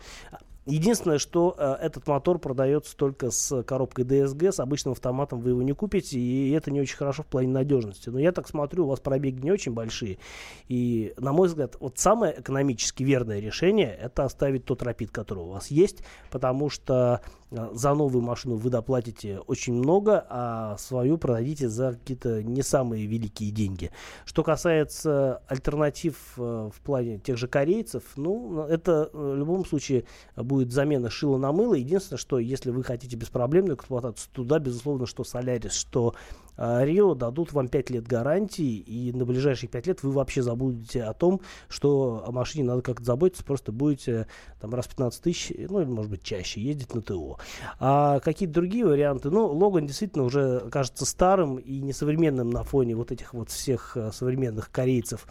Единственное, 0.67 1.17
что 1.17 1.55
э, 1.57 1.77
этот 1.81 2.07
мотор 2.07 2.37
продается 2.37 2.95
только 2.95 3.31
с 3.31 3.63
коробкой 3.63 4.05
DSG, 4.05 4.51
с 4.51 4.59
обычным 4.59 4.91
автоматом 4.91 5.41
вы 5.41 5.49
его 5.49 5.63
не 5.63 5.73
купите, 5.73 6.19
и 6.19 6.51
это 6.51 6.69
не 6.69 6.79
очень 6.79 6.97
хорошо 6.97 7.23
в 7.23 7.25
плане 7.25 7.47
надежности. 7.47 8.09
Но 8.09 8.19
я 8.19 8.31
так 8.31 8.47
смотрю, 8.47 8.85
у 8.85 8.89
вас 8.89 8.99
пробеги 8.99 9.41
не 9.41 9.51
очень 9.51 9.73
большие, 9.73 10.19
и, 10.67 11.15
на 11.17 11.33
мой 11.33 11.47
взгляд, 11.47 11.77
вот 11.79 11.97
самое 11.97 12.39
экономически 12.39 13.01
верное 13.01 13.39
решение– 13.39 13.97
это 14.01 14.23
оставить 14.23 14.65
тот 14.65 14.83
рапид, 14.83 15.09
который 15.09 15.39
у 15.39 15.49
вас 15.49 15.71
есть, 15.71 16.03
потому 16.29 16.69
что 16.69 17.21
за 17.51 17.93
новую 17.93 18.21
машину 18.21 18.55
вы 18.55 18.69
доплатите 18.69 19.39
очень 19.39 19.73
много, 19.73 20.25
а 20.29 20.77
свою 20.77 21.17
продадите 21.17 21.67
за 21.67 21.93
какие-то 21.93 22.41
не 22.43 22.61
самые 22.61 23.05
великие 23.05 23.51
деньги. 23.51 23.91
Что 24.25 24.43
касается 24.43 25.41
альтернатив 25.47 26.15
э, 26.37 26.69
в 26.73 26.81
плане 26.81 27.19
тех 27.19 27.37
же 27.37 27.47
корейцев, 27.47 28.03
ну, 28.15 28.63
это 28.63 29.09
э, 29.11 29.17
в 29.17 29.35
любом 29.35 29.65
случае 29.65 30.05
будет 30.35 30.71
замена 30.71 31.09
шила 31.09 31.37
на 31.37 31.51
мыло. 31.51 31.73
Единственное, 31.73 32.19
что 32.19 32.39
если 32.39 32.71
вы 32.71 32.83
хотите 32.83 33.17
беспроблемную 33.17 33.75
эксплуатацию, 33.75 34.29
туда, 34.31 34.59
безусловно, 34.59 35.05
что 35.05 35.23
Solaris, 35.23 35.71
что 35.71 36.15
э, 36.61 36.85
Rio 36.85 37.15
дадут 37.15 37.53
вам 37.53 37.67
5 37.67 37.89
лет 37.89 38.07
гарантии, 38.07 38.77
и 38.77 39.11
на 39.11 39.25
ближайшие 39.25 39.69
5 39.69 39.87
лет 39.87 40.03
вы 40.03 40.11
вообще 40.11 40.41
забудете 40.41 41.03
о 41.03 41.13
том, 41.13 41.41
что 41.67 42.23
о 42.25 42.31
машине 42.31 42.65
надо 42.65 42.81
как-то 42.81 43.03
заботиться, 43.03 43.43
просто 43.43 43.71
будете 43.71 44.27
там 44.59 44.73
раз 44.73 44.85
в 44.85 44.89
15 44.89 45.21
тысяч, 45.21 45.53
ну 45.69 45.81
или 45.81 45.89
может 45.89 46.11
быть 46.11 46.23
чаще 46.23 46.61
ездить 46.61 46.93
на 46.93 47.01
ТО. 47.01 47.37
А 47.79 48.19
какие-то 48.19 48.53
другие 48.53 48.85
варианты, 48.85 49.29
ну, 49.29 49.47
Логан 49.47 49.87
действительно 49.87 50.23
уже 50.23 50.69
кажется 50.71 51.05
старым 51.05 51.57
и 51.57 51.79
несовременным 51.79 52.49
на 52.49 52.63
фоне 52.63 52.95
вот 52.95 53.11
этих 53.11 53.33
вот 53.33 53.49
всех 53.49 53.97
э, 53.97 54.11
современных 54.11 54.71
корейцев 54.71 55.27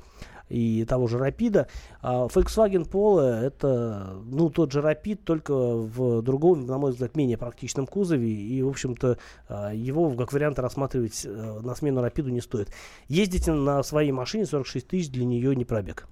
и 0.50 0.84
того 0.84 1.06
же 1.06 1.18
Рапида. 1.18 1.68
А 2.02 2.26
Volkswagen 2.26 2.88
Polo 2.88 3.22
это, 3.22 4.16
ну, 4.24 4.50
тот 4.50 4.72
же 4.72 4.80
Rapid, 4.80 5.20
только 5.24 5.54
в 5.54 6.22
другом, 6.22 6.66
на 6.66 6.78
мой 6.78 6.90
взгляд, 6.92 7.16
менее 7.16 7.38
практичном 7.38 7.86
кузове. 7.86 8.30
И, 8.30 8.62
в 8.62 8.68
общем-то, 8.68 9.18
а, 9.48 9.72
его 9.72 10.10
как 10.10 10.32
вариант 10.32 10.58
рассматривать 10.58 11.22
э, 11.24 11.60
на 11.62 11.74
смену 11.74 12.02
Рапиду 12.02 12.30
не 12.30 12.40
стоит. 12.40 12.70
Ездите 13.08 13.52
на 13.52 13.82
своей 13.82 14.12
машине 14.12 14.44
46 14.44 14.86
тысяч, 14.86 15.10
для 15.10 15.24
нее 15.24 15.54
не 15.54 15.64
пробег. 15.64 16.06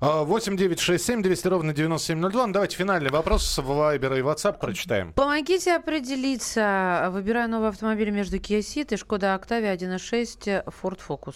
А, 0.00 0.24
8 0.24 0.56
9 0.56 0.78
6 0.78 1.04
7 1.04 1.22
200 1.22 1.48
ровно 1.48 1.72
9702. 1.72 2.46
Ну, 2.46 2.52
Давайте 2.52 2.76
финальный 2.76 3.10
вопрос 3.10 3.46
с 3.46 3.62
Вайбера 3.62 4.18
и 4.18 4.22
WhatsApp 4.22 4.58
прочитаем. 4.58 5.12
Помогите 5.12 5.74
определиться. 5.74 7.08
Выбираю 7.12 7.48
новый 7.48 7.70
автомобиль 7.70 8.10
между 8.10 8.36
Kia 8.36 8.58
Ceed 8.58 8.92
и 8.92 8.96
Skoda 8.96 9.40
Octavia 9.40 9.74
1.6 9.76 10.64
Ford 10.82 10.98
Focus. 11.06 11.34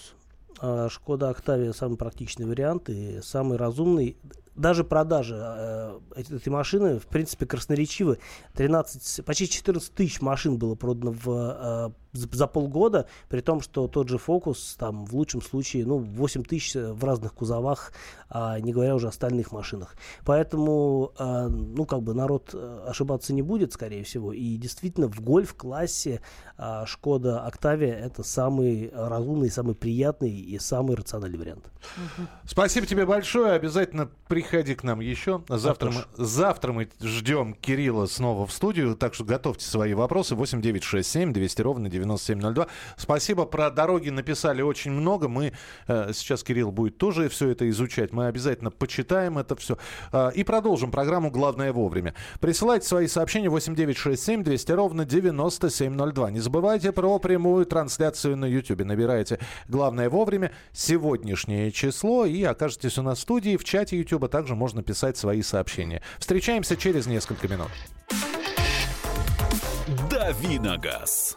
А, 0.62 0.88
Шкода 0.90 1.30
Октавия 1.30 1.72
самый 1.72 1.96
практичный 1.96 2.46
вариант 2.46 2.88
и 2.90 3.20
самый 3.22 3.56
разумный. 3.56 4.16
Даже 4.56 4.84
продажи 4.84 5.38
э, 5.40 5.98
этой, 6.16 6.50
машины, 6.50 6.98
в 6.98 7.06
принципе, 7.06 7.46
красноречивы. 7.46 8.18
13, 8.56 9.24
почти 9.24 9.48
14 9.48 9.94
тысяч 9.94 10.20
машин 10.20 10.58
было 10.58 10.74
продано 10.74 11.12
в 11.12 11.94
э, 12.09 12.09
за, 12.12 12.28
за 12.32 12.46
полгода, 12.46 13.06
при 13.28 13.40
том, 13.40 13.60
что 13.60 13.88
тот 13.88 14.08
же 14.08 14.16
Focus, 14.16 14.76
там, 14.78 15.04
в 15.04 15.14
лучшем 15.14 15.42
случае, 15.42 15.86
ну, 15.86 15.98
8 15.98 16.44
тысяч 16.44 16.74
в 16.74 17.04
разных 17.04 17.34
кузовах, 17.34 17.92
а 18.28 18.58
не 18.60 18.72
говоря 18.72 18.94
уже 18.94 19.06
о 19.06 19.10
остальных 19.10 19.52
машинах. 19.52 19.94
Поэтому, 20.24 21.12
а, 21.18 21.48
ну, 21.48 21.84
как 21.84 22.02
бы 22.02 22.14
народ 22.14 22.50
э, 22.52 22.84
ошибаться 22.86 23.32
не 23.32 23.42
будет, 23.42 23.72
скорее 23.72 24.04
всего, 24.04 24.32
и 24.32 24.56
действительно 24.56 25.08
в 25.08 25.20
гольф-классе 25.20 26.20
а, 26.56 26.86
Шкода 26.86 27.40
Октавия 27.44 27.94
это 27.94 28.22
самый 28.22 28.90
разумный, 28.94 29.50
самый 29.50 29.74
приятный 29.74 30.30
и 30.30 30.58
самый 30.58 30.96
рациональный 30.96 31.38
вариант. 31.38 31.70
Спасибо 32.44 32.86
тебе 32.86 33.06
большое. 33.06 33.52
Обязательно 33.52 34.10
приходи 34.28 34.74
к 34.74 34.84
нам 34.84 35.00
еще. 35.00 35.42
Завтра, 35.48 35.90
мы, 35.90 36.04
завтра 36.16 36.72
мы 36.72 36.88
ждем 37.00 37.54
Кирилла 37.54 38.06
снова 38.06 38.46
в 38.46 38.52
студию, 38.52 38.94
так 38.96 39.14
что 39.14 39.24
готовьте 39.24 39.64
свои 39.64 39.94
вопросы. 39.94 40.34
8967 40.34 41.32
200 41.32 41.62
ровно 41.62 41.88
9702. 42.00 42.66
Спасибо. 42.96 43.44
Про 43.44 43.70
дороги 43.70 44.10
написали 44.10 44.62
очень 44.62 44.92
много. 44.92 45.28
Мы 45.28 45.52
э, 45.86 46.10
сейчас 46.14 46.42
Кирилл 46.42 46.72
будет 46.72 46.98
тоже 46.98 47.28
все 47.28 47.50
это 47.50 47.68
изучать. 47.70 48.12
Мы 48.12 48.26
обязательно 48.26 48.70
почитаем 48.70 49.38
это 49.38 49.56
все. 49.56 49.78
Э, 50.12 50.30
и 50.34 50.44
продолжим 50.44 50.90
программу 50.90 51.30
«Главное 51.30 51.72
вовремя». 51.72 52.14
Присылайте 52.40 52.86
свои 52.86 53.06
сообщения 53.06 53.48
8967 53.48 54.44
200 54.44 54.72
ровно 54.72 55.04
9702. 55.04 56.30
Не 56.30 56.40
забывайте 56.40 56.92
про 56.92 57.18
прямую 57.18 57.66
трансляцию 57.66 58.36
на 58.36 58.46
YouTube. 58.46 58.84
Набирайте 58.84 59.38
«Главное 59.68 60.08
вовремя» 60.08 60.52
сегодняшнее 60.72 61.70
число 61.70 62.24
и 62.24 62.42
окажетесь 62.42 62.98
у 62.98 63.02
нас 63.02 63.18
в 63.18 63.22
студии. 63.22 63.56
В 63.56 63.64
чате 63.64 63.98
YouTube 63.98 64.30
также 64.30 64.54
можно 64.54 64.82
писать 64.82 65.16
свои 65.16 65.42
сообщения. 65.42 66.02
Встречаемся 66.18 66.76
через 66.76 67.06
несколько 67.06 67.48
минут. 67.48 67.70
Давиногаз. 70.10 71.36